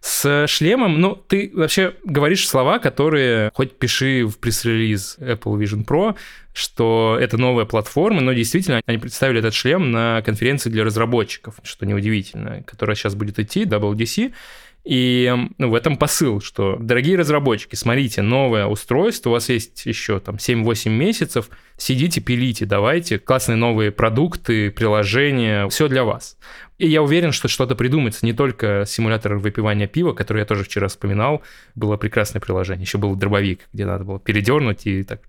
С 0.00 0.46
шлемом, 0.46 1.00
ну, 1.00 1.16
ты 1.16 1.50
вообще 1.54 1.94
говоришь 2.04 2.48
слова, 2.48 2.78
которые, 2.78 3.50
хоть 3.54 3.76
пиши 3.76 4.24
в 4.24 4.38
пресс-релиз 4.38 5.18
Apple 5.20 5.58
Vision 5.58 5.84
Pro, 5.84 6.16
что 6.52 7.18
это 7.20 7.36
новая 7.36 7.66
платформа, 7.66 8.20
но 8.20 8.32
действительно 8.32 8.80
они 8.86 8.98
представили 8.98 9.40
этот 9.40 9.54
шлем 9.54 9.90
на 9.90 10.22
конференции 10.22 10.70
для 10.70 10.84
разработчиков, 10.84 11.56
что 11.62 11.84
неудивительно, 11.84 12.62
которая 12.62 12.96
сейчас 12.96 13.14
будет 13.14 13.38
идти, 13.38 13.64
WDC, 13.64 14.32
и 14.86 15.34
ну, 15.58 15.70
в 15.70 15.74
этом 15.74 15.96
посыл, 15.96 16.40
что, 16.40 16.76
дорогие 16.78 17.18
разработчики, 17.18 17.74
смотрите, 17.74 18.22
новое 18.22 18.66
устройство, 18.66 19.30
у 19.30 19.32
вас 19.32 19.48
есть 19.48 19.84
еще 19.84 20.20
там 20.20 20.36
7-8 20.36 20.90
месяцев, 20.90 21.50
сидите, 21.76 22.20
пилите, 22.20 22.66
давайте, 22.66 23.18
классные 23.18 23.56
новые 23.56 23.90
продукты, 23.90 24.70
приложения, 24.70 25.66
все 25.70 25.88
для 25.88 26.04
вас. 26.04 26.38
И 26.78 26.86
я 26.86 27.02
уверен, 27.02 27.32
что 27.32 27.48
что-то 27.48 27.74
придумается, 27.74 28.24
не 28.24 28.32
только 28.32 28.84
симулятор 28.86 29.38
выпивания 29.38 29.88
пива, 29.88 30.12
который 30.12 30.38
я 30.38 30.44
тоже 30.44 30.62
вчера 30.62 30.86
вспоминал, 30.86 31.42
было 31.74 31.96
прекрасное 31.96 32.40
приложение, 32.40 32.84
еще 32.84 32.98
был 32.98 33.16
дробовик, 33.16 33.68
где 33.72 33.86
надо 33.86 34.04
было 34.04 34.20
передернуть 34.20 34.86
и 34.86 35.02
так... 35.02 35.20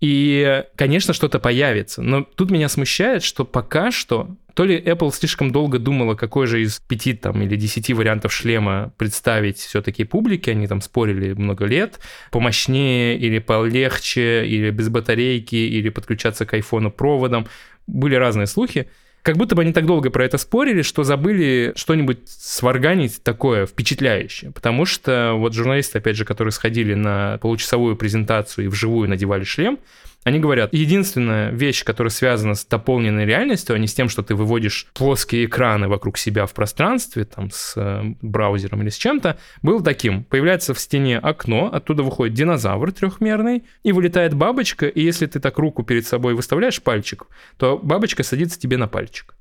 И, 0.00 0.64
конечно, 0.76 1.12
что-то 1.12 1.38
появится. 1.38 2.00
Но 2.00 2.22
тут 2.22 2.50
меня 2.50 2.68
смущает, 2.68 3.22
что 3.22 3.44
пока 3.44 3.90
что 3.90 4.36
то 4.54 4.64
ли 4.64 4.78
Apple 4.78 5.12
слишком 5.12 5.52
долго 5.52 5.78
думала, 5.78 6.14
какой 6.14 6.46
же 6.46 6.62
из 6.62 6.80
пяти 6.80 7.14
там, 7.14 7.40
или 7.42 7.56
десяти 7.56 7.94
вариантов 7.94 8.32
шлема 8.32 8.92
представить 8.96 9.58
все-таки 9.58 10.04
публике, 10.04 10.50
они 10.50 10.66
там 10.66 10.80
спорили 10.80 11.32
много 11.34 11.66
лет, 11.66 12.00
помощнее 12.30 13.16
или 13.18 13.38
полегче, 13.38 14.46
или 14.46 14.70
без 14.70 14.88
батарейки, 14.88 15.56
или 15.56 15.88
подключаться 15.88 16.46
к 16.46 16.54
айфону 16.54 16.90
проводом. 16.90 17.46
Были 17.86 18.16
разные 18.16 18.46
слухи. 18.46 18.88
Как 19.22 19.36
будто 19.36 19.54
бы 19.54 19.62
они 19.62 19.72
так 19.72 19.86
долго 19.86 20.10
про 20.10 20.24
это 20.24 20.38
спорили, 20.38 20.82
что 20.82 21.04
забыли 21.04 21.72
что-нибудь 21.76 22.20
сварганить 22.26 23.22
такое 23.22 23.66
впечатляющее. 23.66 24.50
Потому 24.50 24.86
что 24.86 25.34
вот 25.36 25.52
журналисты, 25.52 25.98
опять 25.98 26.16
же, 26.16 26.24
которые 26.24 26.52
сходили 26.52 26.94
на 26.94 27.38
получасовую 27.38 27.96
презентацию 27.96 28.64
и 28.64 28.68
вживую 28.68 29.08
надевали 29.08 29.44
шлем, 29.44 29.78
они 30.24 30.38
говорят, 30.38 30.74
единственная 30.74 31.50
вещь, 31.50 31.82
которая 31.82 32.10
связана 32.10 32.54
с 32.54 32.66
дополненной 32.66 33.24
реальностью, 33.24 33.74
а 33.74 33.78
не 33.78 33.86
с 33.86 33.94
тем, 33.94 34.08
что 34.08 34.22
ты 34.22 34.34
выводишь 34.34 34.86
плоские 34.92 35.46
экраны 35.46 35.88
вокруг 35.88 36.18
себя 36.18 36.44
в 36.46 36.52
пространстве, 36.52 37.24
там, 37.24 37.50
с 37.50 37.74
э, 37.76 38.02
браузером 38.20 38.82
или 38.82 38.90
с 38.90 38.96
чем-то, 38.96 39.38
был 39.62 39.82
таким. 39.82 40.24
Появляется 40.24 40.74
в 40.74 40.78
стене 40.78 41.18
окно, 41.18 41.70
оттуда 41.72 42.02
выходит 42.02 42.34
динозавр 42.34 42.92
трехмерный, 42.92 43.64
и 43.82 43.92
вылетает 43.92 44.34
бабочка, 44.34 44.86
и 44.86 45.02
если 45.02 45.26
ты 45.26 45.40
так 45.40 45.58
руку 45.58 45.82
перед 45.84 46.06
собой 46.06 46.34
выставляешь 46.34 46.82
пальчик, 46.82 47.26
то 47.56 47.78
бабочка 47.78 48.22
садится 48.22 48.60
тебе 48.60 48.76
на 48.76 48.88
пальчик. 48.88 49.34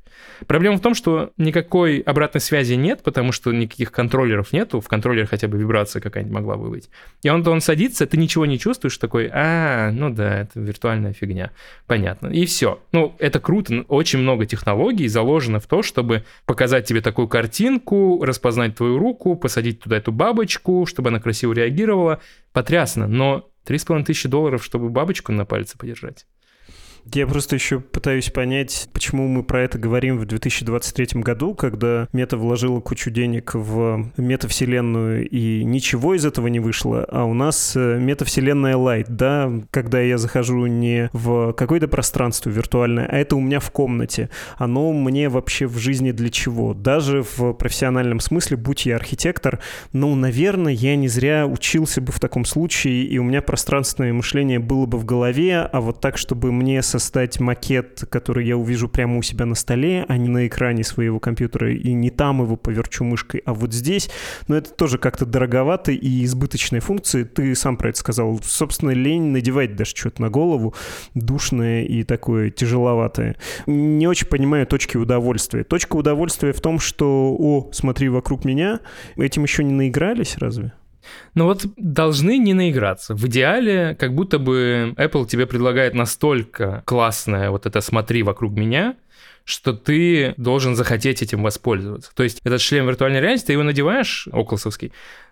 Проблема 0.48 0.78
в 0.78 0.82
том, 0.82 0.96
что 0.96 1.32
никакой 1.38 2.00
обратной 2.00 2.42
связи 2.42 2.74
нет, 2.74 3.02
потому 3.04 3.32
что 3.32 3.52
никаких 3.52 3.92
контроллеров 3.92 4.54
нету, 4.54 4.80
в 4.80 4.88
контроллере 4.88 5.26
хотя 5.26 5.48
бы 5.48 5.58
вибрация 5.58 6.02
какая-нибудь 6.02 6.34
могла 6.34 6.56
бы 6.56 6.70
быть. 6.70 6.90
И 7.24 7.30
он, 7.30 7.46
он 7.48 7.62
садится, 7.62 8.06
ты 8.06 8.18
ничего 8.18 8.46
не 8.46 8.58
чувствуешь, 8.58 8.98
такой, 8.98 9.30
а, 9.32 9.92
ну 9.92 10.10
да, 10.10 10.42
это 10.42 10.60
виртуальная 10.60 11.14
фигня, 11.14 11.52
понятно. 11.88 12.28
И 12.28 12.46
все. 12.46 12.80
Ну, 12.92 13.16
это 13.20 13.40
круто, 13.40 13.86
очень 13.88 14.20
много 14.20 14.46
технологий 14.46 15.08
заложено 15.08 15.60
в 15.60 15.68
то, 15.68 15.84
чтобы 15.84 16.24
показать 16.46 16.88
тебе 16.88 17.02
такую 17.02 17.28
картинку, 17.28 18.24
распознать 18.24 18.76
твою 18.76 18.98
руку, 18.98 19.36
посадить 19.36 19.82
туда 19.82 19.98
эту 19.98 20.12
бабочку, 20.12 20.86
чтобы 20.86 21.10
она 21.10 21.20
красиво 21.20 21.54
реагировала. 21.54 22.22
Потрясно, 22.54 23.08
но 23.08 23.50
3,5 23.66 24.06
тысячи 24.06 24.28
долларов, 24.28 24.64
чтобы 24.64 24.90
бабочку 24.90 25.32
на 25.32 25.46
пальце 25.46 25.78
подержать. 25.78 26.26
Я 27.06 27.28
просто 27.28 27.56
еще 27.56 27.80
пытаюсь 27.80 28.30
понять, 28.30 28.90
почему 28.94 29.28
мы 29.28 29.44
про 29.44 29.64
это 29.64 29.78
говорим 29.78 30.18
в 30.18 30.26
2023 30.26 31.22
году, 31.22 31.56
когда 31.56 32.08
мета 32.14 32.38
вложила 32.38 32.80
кучу 32.82 33.10
денег 33.10 33.56
в 33.56 34.12
метавселенную, 34.18 35.28
и 35.28 35.64
ничего 35.64 36.16
из 36.16 36.26
этого 36.26 36.48
не 36.48 36.60
вышло, 36.60 37.04
а 37.06 37.24
у 37.24 37.34
нас 37.34 37.74
э, 37.76 37.98
метавселенная 38.00 38.76
Light, 38.76 39.06
да, 39.10 39.52
когда 39.72 40.02
я 40.02 40.18
захожу 40.18 40.66
не 40.68 41.10
в 41.14 41.54
какое-то 41.54 41.88
пространство 41.88 42.50
виртуальное, 42.50 43.08
а 43.08 43.18
это 43.18 43.36
у 43.36 43.42
меня 43.42 43.60
в 43.60 43.72
комнате. 43.72 44.30
Оно 44.58 44.94
мне 44.94 45.30
вообще 45.30 45.66
в 45.66 45.78
жизни 45.78 46.12
для 46.12 46.30
чего? 46.30 46.74
Даже 46.74 47.24
в 47.24 47.54
профессиональном 47.54 48.20
смысле, 48.20 48.58
будь 48.58 48.86
я 48.86 48.96
архитектор, 48.96 49.60
ну, 49.94 50.14
наверное, 50.16 50.74
я 50.74 50.96
не 50.96 51.08
зря 51.08 51.48
учился 51.48 52.02
бы 52.02 52.12
в 52.12 52.20
таком 52.20 52.46
случае, 52.46 53.04
и 53.04 53.18
у 53.18 53.24
меня 53.24 53.42
пространственное 53.42 54.14
мышление 54.14 54.60
было 54.60 54.86
бы 54.86 54.98
в 54.98 55.06
голове, 55.06 55.62
а 55.62 55.82
вот 55.82 56.02
так, 56.02 56.18
чтобы 56.18 56.52
мне 56.52 56.82
создать 56.90 57.40
макет, 57.40 58.04
который 58.10 58.46
я 58.46 58.58
увижу 58.58 58.90
прямо 58.90 59.18
у 59.18 59.22
себя 59.22 59.46
на 59.46 59.56
столе, 59.56 60.06
а 60.08 60.18
не 60.18 60.28
на 60.28 60.48
экране 60.48 60.84
своего 60.84 61.20
компьютера, 61.20 61.74
и 61.74 61.94
не 61.94 62.10
там 62.10 62.42
его 62.42 62.56
поверчу 62.56 63.04
мышкой, 63.04 63.42
а 63.46 63.54
вот 63.54 63.74
здесь. 63.74 64.10
Но 64.48 64.58
это 64.58 64.72
тоже 64.72 64.98
как-то 64.98 65.26
дороговато 65.26 65.92
и 65.92 66.26
избыточные 66.26 66.82
функции. 66.82 67.24
Ты 67.24 67.56
сам 67.56 67.78
про 67.78 67.90
это 67.90 68.00
сказал. 68.00 68.40
Собственно, 68.44 68.92
лень 68.92 69.32
надевать 69.32 69.76
даже 69.76 69.96
что-то 69.96 70.22
на 70.22 70.30
голову, 70.30 70.74
душное 71.14 71.84
и 71.84 72.04
такое 72.04 72.50
тяжеловатое. 72.50 73.36
Не 73.68 74.08
очень 74.08 74.28
понимаю 74.28 74.66
точки 74.66 74.98
удовольствия. 74.98 75.64
Точка 75.64 75.96
удовольствия 75.96 76.54
в 76.54 76.62
том, 76.62 76.80
что, 76.80 77.36
о, 77.38 77.70
смотри 77.72 78.10
вокруг 78.10 78.46
меня, 78.46 78.80
этим 79.16 79.44
еще 79.44 79.64
не 79.64 79.74
наигрались 79.74 80.38
разве? 80.38 80.74
Ну 81.36 81.46
вот 81.46 81.66
должны 81.78 82.38
не 82.38 82.54
наиграться. 82.54 83.16
В 83.16 83.26
идеале, 83.28 83.96
как 84.00 84.14
будто 84.14 84.40
бы 84.40 84.94
Apple 84.98 85.28
тебе 85.28 85.46
предлагает 85.46 85.94
настолько 85.94 86.84
классное 86.86 87.50
вот 87.50 87.66
это 87.66 87.82
«смотри 87.82 88.24
вокруг 88.24 88.54
меня», 88.54 88.96
что 89.46 89.74
ты 89.74 90.34
должен 90.38 90.76
захотеть 90.76 91.22
этим 91.22 91.42
воспользоваться. 91.42 92.12
То 92.14 92.24
есть 92.24 92.40
этот 92.44 92.62
шлем 92.62 92.88
виртуальной 92.88 93.20
реальности, 93.20 93.48
ты 93.48 93.54
его 93.54 93.64
надеваешь, 93.64 94.28
окласовский, 94.32 94.92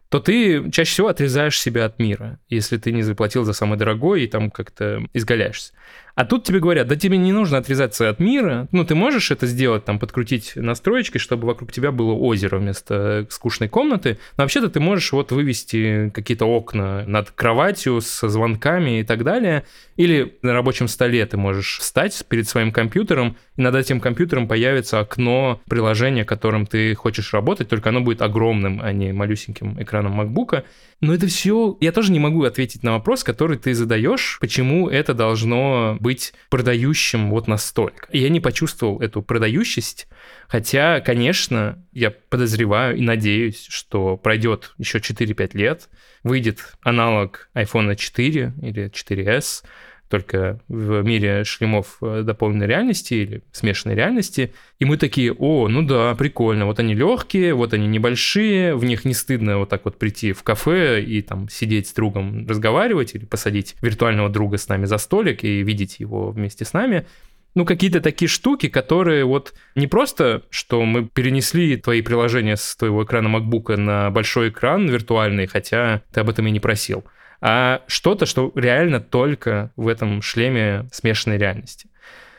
то 0.10 0.20
ты 0.20 0.72
чаще 0.72 0.92
всего 0.92 1.08
отрезаешь 1.10 1.60
себя 1.60 1.86
от 1.86 2.00
мира, 2.00 2.40
если 2.50 2.78
ты 2.78 2.92
не 2.92 3.04
заплатил 3.04 3.44
за 3.44 3.54
самый 3.54 3.78
дорогой 3.78 4.24
и 4.24 4.28
там 4.28 4.50
как-то 4.50 5.04
изгаляешься. 5.14 5.74
А 6.18 6.26
тут 6.26 6.46
тебе 6.46 6.60
говорят, 6.60 6.88
да 6.88 6.96
тебе 6.96 7.16
не 7.16 7.32
нужно 7.32 7.60
отрезаться 7.60 8.10
от 8.10 8.20
мира, 8.20 8.68
ну 8.72 8.84
ты 8.84 8.96
можешь 8.96 9.30
это 9.30 9.46
сделать, 9.46 9.86
там 9.86 10.00
подкрутить 10.00 10.54
настроечкой, 10.56 11.22
чтобы 11.22 11.46
вокруг 11.46 11.72
тебя 11.72 11.92
было 11.92 12.12
озеро 12.14 12.58
вместо 12.58 13.28
скучной 13.30 13.70
комнаты, 13.70 14.18
но 14.36 14.44
вообще-то 14.44 14.70
ты 14.70 14.80
можешь 14.80 15.12
вот 15.12 15.32
вывести 15.32 16.10
какие-то 16.10 16.46
окна 16.46 17.04
над 17.06 17.30
кроватью 17.30 18.02
со 18.02 18.30
звонками 18.30 19.02
и 19.02 19.04
так 19.04 19.24
далее, 19.24 19.64
или 19.96 20.40
на 20.42 20.54
рабочем 20.54 20.88
столе 20.88 21.24
ты 21.28 21.38
можешь 21.38 21.78
встать 21.78 22.26
перед 22.28 22.48
своим 22.48 22.72
компьютером, 22.72 23.38
и 23.56 23.62
над 23.62 23.76
этим 23.76 24.00
компьютером 24.00 24.48
появится 24.48 25.00
окно 25.00 25.62
приложения, 25.70 26.26
которым 26.26 26.66
ты 26.66 26.96
хочешь 26.96 27.32
работать, 27.32 27.70
только 27.70 27.90
оно 27.90 28.02
будет 28.02 28.24
огромным, 28.24 28.82
а 28.82 28.92
не 28.92 29.14
малюсеньким 29.14 29.80
экраном 29.80 30.20
MacBook. 30.20 30.64
Но 31.00 31.14
это 31.14 31.28
все... 31.28 31.78
Я 31.80 31.92
тоже 31.92 32.12
не 32.12 32.20
могу 32.20 32.44
ответить 32.44 32.82
на 32.82 32.94
вопрос, 32.94 33.24
который 33.24 33.58
ты 33.58 33.76
задаешь, 33.76 34.38
почему 34.42 34.90
это 34.90 35.14
должно 35.14 35.98
быть 36.08 36.34
продающим 36.50 37.30
вот 37.32 37.50
настолько. 37.50 38.08
Я 38.14 38.30
не 38.30 38.40
почувствовал 38.40 39.02
эту 39.02 39.22
продающесть, 39.22 40.08
хотя, 40.48 41.02
конечно, 41.02 41.84
я 41.92 42.12
подозреваю 42.12 42.96
и 42.96 43.02
надеюсь, 43.02 43.66
что 43.68 44.16
пройдет 44.16 44.74
еще 44.78 45.00
4-5 45.00 45.58
лет, 45.58 45.90
выйдет 46.24 46.78
аналог 46.82 47.50
iPhone 47.54 47.94
4 47.94 48.54
или 48.62 48.90
4S, 48.90 49.66
только 50.10 50.60
в 50.68 51.02
мире 51.04 51.44
шлемов 51.44 51.98
э, 52.02 52.22
дополненной 52.24 52.68
реальности 52.68 53.14
или 53.14 53.44
смешанной 53.52 53.96
реальности. 53.96 54.54
И 54.80 54.86
мы 54.86 54.98
такие, 54.98 55.34
о, 55.34 55.68
ну 55.68 55.82
да, 55.82 56.16
прикольно, 56.16 56.66
вот 56.66 56.80
они 56.80 56.94
легкие, 56.94 57.54
вот 57.54 57.74
они 57.74 57.88
небольшие, 57.88 58.76
в 58.76 58.86
них 58.86 59.06
не 59.06 59.14
стыдно 59.14 59.58
вот 59.58 59.70
так 59.70 59.86
вот 59.86 59.98
прийти 59.98 60.34
в 60.34 60.44
кафе 60.44 61.04
и 61.04 61.22
там 61.22 61.50
сидеть 61.50 61.88
с 61.88 61.94
другом, 61.94 62.48
разговаривать 62.48 63.16
или 63.16 63.26
посадить 63.26 63.76
виртуального 63.82 64.30
друга 64.30 64.58
с 64.58 64.68
нами 64.68 64.86
за 64.86 64.98
столик 64.98 65.44
и 65.44 65.62
видеть 65.64 66.00
его 66.00 66.32
вместе 66.32 66.66
с 66.66 66.74
нами 66.74 67.06
ну, 67.58 67.66
какие-то 67.66 68.02
такие 68.02 68.30
штуки, 68.30 68.70
которые 68.70 69.26
вот 69.26 69.56
не 69.74 69.88
просто, 69.88 70.44
что 70.52 70.86
мы 70.86 71.08
перенесли 71.08 71.76
твои 71.76 72.04
приложения 72.04 72.56
с 72.56 72.76
твоего 72.76 73.04
экрана 73.04 73.36
MacBook 73.36 73.76
на 73.76 74.12
большой 74.12 74.50
экран 74.50 74.88
виртуальный, 74.88 75.48
хотя 75.48 76.04
ты 76.14 76.20
об 76.20 76.30
этом 76.30 76.46
и 76.46 76.52
не 76.52 76.60
просил, 76.60 77.04
а 77.42 77.82
что-то, 77.88 78.26
что 78.26 78.52
реально 78.56 79.00
только 79.00 79.72
в 79.76 79.88
этом 79.88 80.22
шлеме 80.22 80.88
смешанной 80.92 81.38
реальности. 81.38 81.90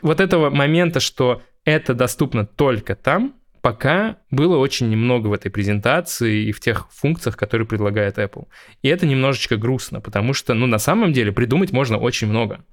Вот 0.01 0.19
этого 0.19 0.49
момента, 0.49 0.99
что 0.99 1.41
это 1.65 1.93
доступно 1.93 2.45
только 2.45 2.95
там, 2.95 3.35
пока 3.61 4.17
было 4.31 4.57
очень 4.57 4.89
немного 4.89 5.27
в 5.27 5.33
этой 5.33 5.51
презентации 5.51 6.45
и 6.45 6.51
в 6.51 6.59
тех 6.59 6.87
функциях, 6.91 7.37
которые 7.37 7.67
предлагает 7.67 8.17
Apple. 8.17 8.47
И 8.81 8.87
это 8.87 9.05
немножечко 9.05 9.57
грустно, 9.57 10.01
потому 10.01 10.33
что, 10.33 10.53
ну, 10.53 10.65
на 10.65 10.79
самом 10.79 11.13
деле 11.13 11.31
придумать 11.31 11.71
можно 11.71 11.97
очень 11.97 12.27
много. 12.27 12.63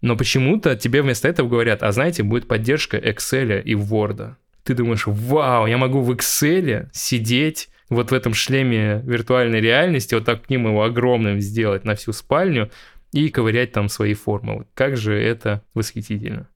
Но 0.00 0.16
почему-то 0.16 0.76
тебе 0.76 1.02
вместо 1.02 1.28
этого 1.28 1.48
говорят, 1.48 1.82
а 1.82 1.92
знаете, 1.92 2.22
будет 2.22 2.48
поддержка 2.48 2.96
Excel 2.96 3.62
и 3.62 3.74
Word. 3.74 4.34
Ты 4.64 4.74
думаешь, 4.74 5.06
вау, 5.06 5.66
я 5.66 5.76
могу 5.76 6.00
в 6.00 6.10
Excel 6.10 6.88
сидеть 6.92 7.68
вот 7.90 8.10
в 8.10 8.14
этом 8.14 8.32
шлеме 8.32 9.02
виртуальной 9.04 9.60
реальности, 9.60 10.14
вот 10.14 10.24
так 10.24 10.46
к 10.46 10.50
ним 10.50 10.68
его 10.68 10.84
огромным 10.84 11.40
сделать 11.40 11.84
на 11.84 11.94
всю 11.96 12.12
спальню 12.12 12.70
и 13.12 13.28
ковырять 13.28 13.72
там 13.72 13.88
свои 13.88 14.14
формулы. 14.14 14.66
Как 14.74 14.96
же 14.96 15.20
это 15.20 15.62
восхитительно. 15.74 16.48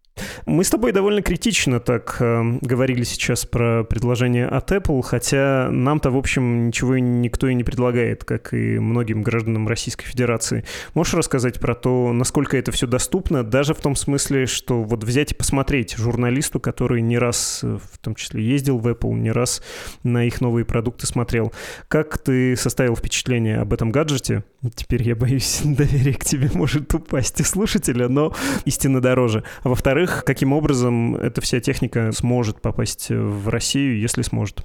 Мы 0.47 0.65
с 0.65 0.71
тобой 0.71 0.93
довольно 0.93 1.23
критично 1.23 1.81
так 1.81 2.17
э, 2.21 2.59
говорили 2.61 3.05
сейчас 3.05 3.47
про 3.47 3.85
предложение 3.85 4.47
от 4.47 4.71
Apple, 4.73 5.03
хотя 5.03 5.69
нам-то, 5.71 6.11
в 6.11 6.17
общем, 6.17 6.67
ничего 6.67 6.99
никто 6.99 7.49
и 7.49 7.55
не 7.55 7.65
предлагает, 7.65 8.25
как 8.25 8.53
и 8.53 8.79
многим 8.79 9.23
гражданам 9.23 9.69
Российской 9.69 10.07
Федерации. 10.07 10.65
Можешь 10.95 11.15
рассказать 11.15 11.61
про 11.61 11.75
то, 11.75 12.13
насколько 12.13 12.57
это 12.57 12.73
все 12.73 12.87
доступно, 12.87 13.43
даже 13.43 13.75
в 13.75 13.81
том 13.81 13.97
смысле, 13.97 14.47
что 14.47 14.83
вот 14.83 15.05
взять 15.05 15.33
и 15.33 15.35
посмотреть 15.35 15.97
журналисту, 15.97 16.61
который 16.61 17.01
не 17.01 17.19
раз, 17.19 17.61
э, 17.63 17.79
в 17.93 17.99
том 17.99 18.15
числе, 18.15 18.45
ездил 18.45 18.79
в 18.79 18.87
Apple, 18.87 19.15
не 19.15 19.33
раз 19.33 19.63
на 20.03 20.25
их 20.25 20.41
новые 20.41 20.65
продукты 20.65 21.07
смотрел. 21.07 21.53
Как 21.89 22.19
ты 22.19 22.57
составил 22.57 22.97
впечатление 22.97 23.59
об 23.59 23.73
этом 23.73 23.91
гаджете? 23.91 24.45
Теперь 24.75 25.03
я 25.03 25.15
боюсь, 25.15 25.61
доверие 25.65 26.15
к 26.15 26.25
тебе 26.25 26.51
может 26.53 26.93
упасть 26.95 27.41
у 27.41 27.45
слушателя, 27.45 28.09
но 28.09 28.35
истинно 28.65 29.01
дороже. 29.01 29.45
А 29.63 29.69
во-вторых, 29.69 29.95
во-вторых, 29.95 30.24
каким 30.25 30.53
образом 30.53 31.17
эта 31.17 31.41
вся 31.41 31.61
техника 31.61 32.11
сможет 32.13 32.61
попасть 32.61 33.11
в 33.11 33.49
Россию, 33.49 34.01
если 34.01 34.23
сможет? 34.23 34.65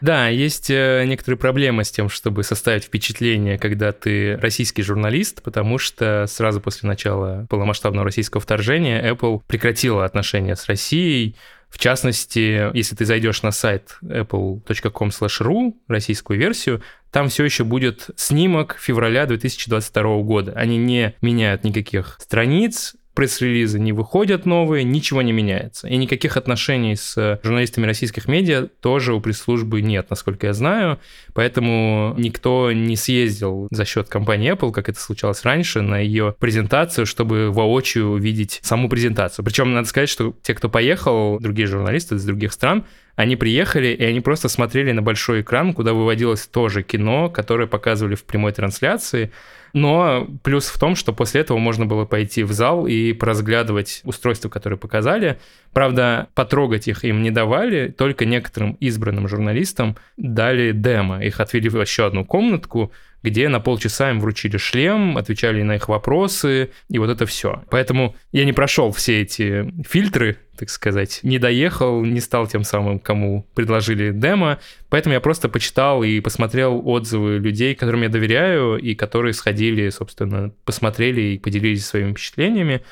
Да, 0.00 0.28
есть 0.28 0.70
э, 0.70 1.04
некоторые 1.06 1.38
проблемы 1.38 1.84
с 1.84 1.90
тем, 1.90 2.08
чтобы 2.08 2.42
составить 2.42 2.84
впечатление, 2.84 3.58
когда 3.58 3.92
ты 3.92 4.36
российский 4.36 4.82
журналист, 4.82 5.42
потому 5.42 5.76
что 5.78 6.24
сразу 6.26 6.60
после 6.60 6.88
начала 6.88 7.46
полномасштабного 7.50 8.04
российского 8.04 8.40
вторжения 8.40 9.12
Apple 9.12 9.42
прекратила 9.46 10.04
отношения 10.06 10.56
с 10.56 10.66
Россией. 10.66 11.36
В 11.68 11.78
частности, 11.78 12.74
если 12.74 12.96
ты 12.96 13.04
зайдешь 13.04 13.42
на 13.42 13.52
сайт 13.52 13.98
apple.com/ru, 14.02 15.74
российскую 15.86 16.38
версию, 16.38 16.82
там 17.12 17.28
все 17.28 17.44
еще 17.44 17.64
будет 17.64 18.08
снимок 18.16 18.76
февраля 18.80 19.26
2022 19.26 20.22
года. 20.22 20.52
Они 20.56 20.78
не 20.78 21.14
меняют 21.20 21.62
никаких 21.62 22.16
страниц, 22.20 22.94
пресс-релизы 23.20 23.78
не 23.78 23.92
выходят 23.92 24.46
новые, 24.46 24.82
ничего 24.82 25.20
не 25.20 25.30
меняется. 25.30 25.86
И 25.86 25.98
никаких 25.98 26.38
отношений 26.38 26.96
с 26.96 27.38
журналистами 27.42 27.84
российских 27.84 28.28
медиа 28.28 28.68
тоже 28.80 29.12
у 29.12 29.20
пресс-службы 29.20 29.82
нет, 29.82 30.08
насколько 30.08 30.46
я 30.46 30.54
знаю. 30.54 30.98
Поэтому 31.34 32.14
никто 32.16 32.72
не 32.72 32.96
съездил 32.96 33.68
за 33.70 33.84
счет 33.84 34.08
компании 34.08 34.50
Apple, 34.54 34.72
как 34.72 34.88
это 34.88 34.98
случалось 34.98 35.44
раньше, 35.44 35.82
на 35.82 35.98
ее 35.98 36.34
презентацию, 36.38 37.04
чтобы 37.04 37.50
воочию 37.50 38.08
увидеть 38.08 38.60
саму 38.62 38.88
презентацию. 38.88 39.44
Причем 39.44 39.74
надо 39.74 39.86
сказать, 39.86 40.08
что 40.08 40.34
те, 40.42 40.54
кто 40.54 40.70
поехал, 40.70 41.38
другие 41.40 41.68
журналисты 41.68 42.14
из 42.14 42.24
других 42.24 42.54
стран, 42.54 42.86
они 43.16 43.36
приехали, 43.36 43.88
и 43.88 44.02
они 44.02 44.20
просто 44.22 44.48
смотрели 44.48 44.92
на 44.92 45.02
большой 45.02 45.42
экран, 45.42 45.74
куда 45.74 45.92
выводилось 45.92 46.46
тоже 46.46 46.82
кино, 46.82 47.28
которое 47.28 47.66
показывали 47.66 48.14
в 48.14 48.24
прямой 48.24 48.52
трансляции. 48.52 49.30
Но 49.72 50.28
плюс 50.42 50.68
в 50.68 50.78
том, 50.78 50.96
что 50.96 51.12
после 51.12 51.40
этого 51.42 51.58
можно 51.58 51.86
было 51.86 52.04
пойти 52.04 52.42
в 52.42 52.52
зал 52.52 52.86
и 52.86 53.12
поразглядывать 53.12 54.00
устройства, 54.04 54.48
которые 54.48 54.78
показали. 54.78 55.38
Правда, 55.72 56.28
потрогать 56.34 56.88
их 56.88 57.04
им 57.04 57.22
не 57.22 57.30
давали, 57.30 57.88
только 57.88 58.24
некоторым 58.24 58.72
избранным 58.74 59.28
журналистам 59.28 59.96
дали 60.16 60.72
демо. 60.72 61.24
Их 61.24 61.40
отвели 61.40 61.68
в 61.68 61.80
еще 61.80 62.06
одну 62.06 62.24
комнатку, 62.24 62.92
где 63.22 63.48
на 63.48 63.60
полчаса 63.60 64.10
им 64.10 64.20
вручили 64.20 64.56
шлем, 64.56 65.16
отвечали 65.16 65.62
на 65.62 65.76
их 65.76 65.88
вопросы, 65.88 66.70
и 66.88 66.98
вот 66.98 67.10
это 67.10 67.26
все. 67.26 67.62
Поэтому 67.70 68.16
я 68.32 68.44
не 68.44 68.52
прошел 68.52 68.90
все 68.92 69.22
эти 69.22 69.72
фильтры, 69.86 70.38
так 70.60 70.68
сказать, 70.68 71.20
не 71.22 71.38
доехал, 71.38 72.04
не 72.04 72.20
стал 72.20 72.46
тем 72.46 72.64
самым, 72.64 72.98
кому 72.98 73.46
предложили 73.54 74.10
демо, 74.12 74.58
поэтому 74.90 75.14
я 75.14 75.20
просто 75.20 75.48
почитал 75.48 76.02
и 76.02 76.20
посмотрел 76.20 76.86
отзывы 76.86 77.38
людей, 77.38 77.74
которым 77.74 78.02
я 78.02 78.10
доверяю, 78.10 78.76
и 78.76 78.94
которые 78.94 79.32
сходили, 79.32 79.88
собственно, 79.88 80.52
посмотрели 80.66 81.22
и 81.22 81.38
поделились 81.38 81.86
своими 81.86 82.12
впечатлениями. 82.12 82.82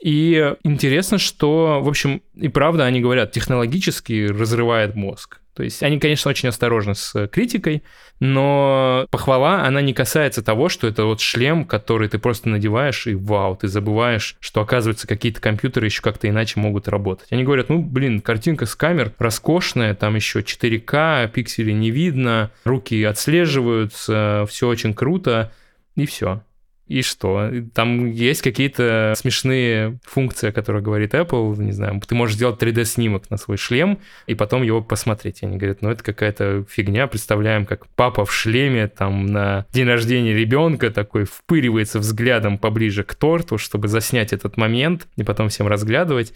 И 0.00 0.54
интересно, 0.62 1.18
что, 1.18 1.80
в 1.82 1.88
общем, 1.88 2.22
и 2.36 2.46
правда 2.46 2.84
они 2.84 3.00
говорят, 3.00 3.32
технологически 3.32 4.28
разрывает 4.28 4.94
мозг. 4.94 5.40
То 5.58 5.64
есть 5.64 5.82
они, 5.82 5.98
конечно, 5.98 6.30
очень 6.30 6.50
осторожны 6.50 6.94
с 6.94 7.26
критикой, 7.26 7.82
но 8.20 9.08
похвала, 9.10 9.64
она 9.64 9.80
не 9.80 9.92
касается 9.92 10.40
того, 10.40 10.68
что 10.68 10.86
это 10.86 11.04
вот 11.04 11.20
шлем, 11.20 11.64
который 11.64 12.08
ты 12.08 12.20
просто 12.20 12.48
надеваешь, 12.48 13.08
и 13.08 13.16
вау, 13.16 13.56
ты 13.56 13.66
забываешь, 13.66 14.36
что, 14.38 14.60
оказывается, 14.60 15.08
какие-то 15.08 15.40
компьютеры 15.40 15.86
еще 15.86 16.00
как-то 16.00 16.28
иначе 16.28 16.60
могут 16.60 16.86
работать. 16.86 17.32
Они 17.32 17.42
говорят, 17.42 17.70
ну, 17.70 17.82
блин, 17.82 18.20
картинка 18.20 18.66
с 18.66 18.76
камер 18.76 19.12
роскошная, 19.18 19.96
там 19.96 20.14
еще 20.14 20.42
4К, 20.42 21.28
пикселей 21.32 21.74
не 21.74 21.90
видно, 21.90 22.52
руки 22.62 23.02
отслеживаются, 23.02 24.46
все 24.48 24.68
очень 24.68 24.94
круто, 24.94 25.50
и 25.96 26.06
все. 26.06 26.44
И 26.88 27.02
что? 27.02 27.50
Там 27.74 28.10
есть 28.10 28.40
какие-то 28.40 29.12
смешные 29.16 29.98
функции, 30.04 30.48
о 30.48 30.52
которых 30.52 30.82
говорит 30.82 31.14
Apple. 31.14 31.56
Не 31.58 31.72
знаю, 31.72 32.00
ты 32.06 32.14
можешь 32.14 32.36
сделать 32.36 32.60
3D-снимок 32.62 33.28
на 33.30 33.36
свой 33.36 33.58
шлем 33.58 33.98
и 34.26 34.34
потом 34.34 34.62
его 34.62 34.82
посмотреть. 34.82 35.42
Они 35.42 35.58
говорят, 35.58 35.82
ну 35.82 35.90
это 35.90 36.02
какая-то 36.02 36.64
фигня. 36.68 37.06
Представляем, 37.06 37.66
как 37.66 37.86
папа 37.88 38.24
в 38.24 38.32
шлеме 38.32 38.88
там 38.88 39.26
на 39.26 39.66
день 39.70 39.86
рождения 39.86 40.32
ребенка 40.32 40.90
такой 40.90 41.24
впыривается 41.24 41.98
взглядом 41.98 42.56
поближе 42.56 43.04
к 43.04 43.14
торту, 43.14 43.58
чтобы 43.58 43.88
заснять 43.88 44.32
этот 44.32 44.56
момент 44.56 45.06
и 45.16 45.24
потом 45.24 45.50
всем 45.50 45.68
разглядывать. 45.68 46.32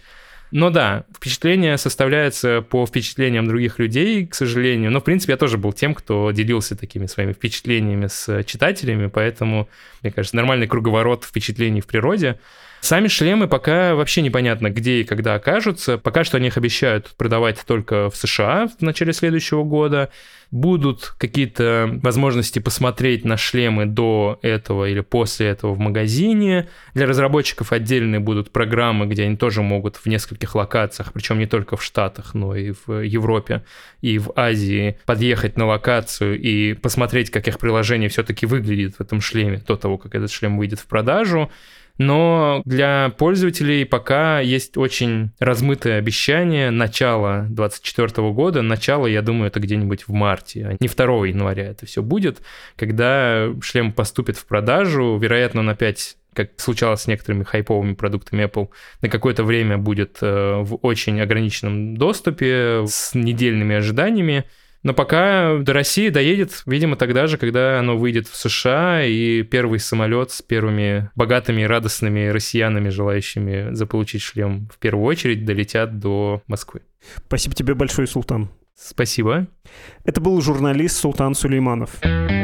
Но 0.53 0.69
да, 0.69 1.05
впечатление 1.15 1.79
составляется 1.79 2.61
по 2.61 2.85
впечатлениям 2.85 3.47
других 3.47 3.79
людей, 3.79 4.27
к 4.27 4.35
сожалению. 4.35 4.91
Но, 4.91 4.99
в 4.99 5.03
принципе, 5.03 5.33
я 5.33 5.37
тоже 5.37 5.57
был 5.57 5.73
тем, 5.73 5.95
кто 5.95 6.29
делился 6.29 6.75
такими 6.75 7.07
своими 7.07 7.33
впечатлениями 7.33 8.05
с 8.05 8.43
читателями, 8.43 9.07
поэтому, 9.07 9.67
мне 10.03 10.11
кажется, 10.11 10.35
нормальный 10.35 10.67
круговорот 10.67 11.23
впечатлений 11.23 11.81
в 11.81 11.87
природе. 11.87 12.39
Сами 12.83 13.07
шлемы 13.07 13.47
пока 13.47 13.95
вообще 13.95 14.21
непонятно, 14.21 14.69
где 14.69 14.99
и 14.99 15.03
когда 15.05 15.35
окажутся. 15.35 15.97
Пока 15.97 16.25
что 16.25 16.35
они 16.35 16.47
их 16.47 16.57
обещают 16.57 17.13
продавать 17.15 17.57
только 17.65 18.09
в 18.09 18.17
США 18.17 18.67
в 18.77 18.81
начале 18.81 19.13
следующего 19.13 19.63
года. 19.63 20.09
Будут 20.51 21.15
какие-то 21.17 21.89
возможности 22.03 22.59
посмотреть 22.59 23.23
на 23.23 23.37
шлемы 23.37 23.85
до 23.85 24.37
этого 24.41 24.89
или 24.89 24.99
после 24.99 25.47
этого 25.47 25.73
в 25.73 25.79
магазине. 25.79 26.67
Для 26.93 27.05
разработчиков 27.05 27.71
отдельные 27.71 28.19
будут 28.19 28.51
программы, 28.51 29.05
где 29.05 29.23
они 29.23 29.37
тоже 29.37 29.61
могут 29.61 29.95
в 29.95 30.05
нескольких 30.07 30.53
локациях, 30.53 31.13
причем 31.13 31.39
не 31.39 31.45
только 31.45 31.77
в 31.77 31.83
Штатах, 31.83 32.33
но 32.33 32.53
и 32.53 32.73
в 32.85 33.01
Европе 33.01 33.63
и 34.01 34.17
в 34.17 34.33
Азии, 34.35 34.97
подъехать 35.05 35.55
на 35.55 35.67
локацию 35.67 36.37
и 36.37 36.73
посмотреть, 36.73 37.29
как 37.29 37.47
их 37.47 37.59
приложение 37.59 38.09
все-таки 38.09 38.45
выглядит 38.45 38.95
в 38.97 39.01
этом 39.01 39.21
шлеме 39.21 39.63
до 39.65 39.77
того, 39.77 39.97
как 39.97 40.15
этот 40.15 40.29
шлем 40.29 40.57
выйдет 40.57 40.81
в 40.81 40.85
продажу 40.85 41.49
но 41.97 42.61
для 42.65 43.13
пользователей 43.17 43.85
пока 43.85 44.39
есть 44.39 44.77
очень 44.77 45.31
размытое 45.39 45.99
обещание 45.99 46.71
начала 46.71 47.45
2024 47.49 48.31
года. 48.31 48.61
Начало, 48.61 49.05
я 49.07 49.21
думаю, 49.21 49.47
это 49.47 49.59
где-нибудь 49.59 50.07
в 50.07 50.13
марте, 50.13 50.65
а 50.65 50.77
не 50.79 50.87
2 50.87 51.27
января 51.27 51.65
это 51.65 51.85
все 51.85 52.01
будет, 52.01 52.41
когда 52.75 53.49
шлем 53.61 53.91
поступит 53.91 54.37
в 54.37 54.45
продажу, 54.45 55.17
вероятно, 55.17 55.61
он 55.61 55.69
опять 55.69 56.17
как 56.33 56.49
случалось 56.57 57.01
с 57.01 57.07
некоторыми 57.07 57.43
хайповыми 57.43 57.93
продуктами 57.93 58.43
Apple, 58.45 58.69
на 59.01 59.09
какое-то 59.09 59.43
время 59.43 59.77
будет 59.77 60.17
э, 60.21 60.57
в 60.61 60.75
очень 60.81 61.21
ограниченном 61.21 61.95
доступе 61.95 62.85
с 62.87 63.13
недельными 63.13 63.75
ожиданиями. 63.75 64.45
Но 64.83 64.93
пока 64.93 65.57
до 65.59 65.73
России 65.73 66.09
доедет, 66.09 66.63
видимо, 66.65 66.95
тогда 66.95 67.27
же, 67.27 67.37
когда 67.37 67.79
оно 67.79 67.97
выйдет 67.97 68.27
в 68.27 68.35
США, 68.35 69.03
и 69.05 69.43
первый 69.43 69.79
самолет 69.79 70.31
с 70.31 70.41
первыми 70.41 71.09
богатыми 71.15 71.61
и 71.61 71.65
радостными 71.65 72.27
россиянами, 72.27 72.89
желающими 72.89 73.73
заполучить 73.73 74.21
шлем, 74.21 74.67
в 74.73 74.77
первую 74.79 75.05
очередь 75.05 75.45
долетят 75.45 75.99
до 75.99 76.41
Москвы. 76.47 76.81
Спасибо 77.27 77.55
тебе 77.55 77.73
большое, 77.73 78.07
Султан. 78.07 78.49
Спасибо. 78.75 79.47
Это 80.03 80.19
был 80.19 80.41
журналист 80.41 80.97
Султан 80.97 81.35
Сулейманов. 81.35 81.91
Вы 82.01 82.42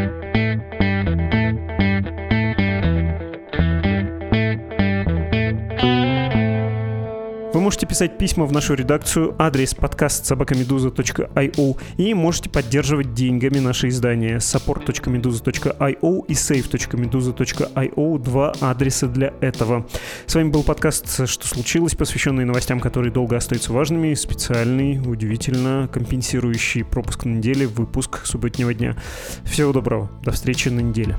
можете 7.69 7.85
писать 7.85 8.17
письма 8.17 8.47
в 8.47 8.51
нашу 8.51 8.73
редакцию, 8.73 9.35
адрес 9.37 9.75
подкаст 9.75 10.25
собакамедуза.io 10.25 11.77
и 11.97 12.13
можете 12.15 12.49
поддерживать 12.49 13.13
деньгами 13.13 13.59
наше 13.59 13.89
издание 13.89 14.37
support.meduza.io 14.37 16.25
и 16.27 16.33
save.meduza.io 16.33 18.17
два 18.17 18.53
адреса 18.59 19.05
для 19.05 19.35
этого. 19.41 19.85
С 20.25 20.33
вами 20.33 20.49
был 20.49 20.63
подкаст 20.63 21.27
«Что 21.27 21.47
случилось?», 21.47 21.93
посвященный 21.93 22.43
новостям, 22.43 22.79
которые 22.79 23.13
долго 23.13 23.37
остаются 23.37 23.71
важными, 23.71 24.15
специальный, 24.15 24.99
удивительно 24.99 25.87
компенсирующий 25.93 26.83
пропуск 26.83 27.25
на 27.25 27.35
неделе 27.35 27.67
выпуск 27.67 28.25
субботнего 28.25 28.73
дня. 28.73 28.97
Всего 29.43 29.73
доброго, 29.73 30.09
до 30.23 30.31
встречи 30.31 30.69
на 30.69 30.79
неделе. 30.79 31.15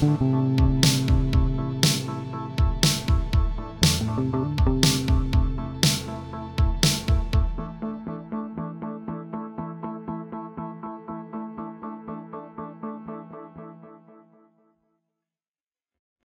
thank 0.00 0.60
you 0.60 0.77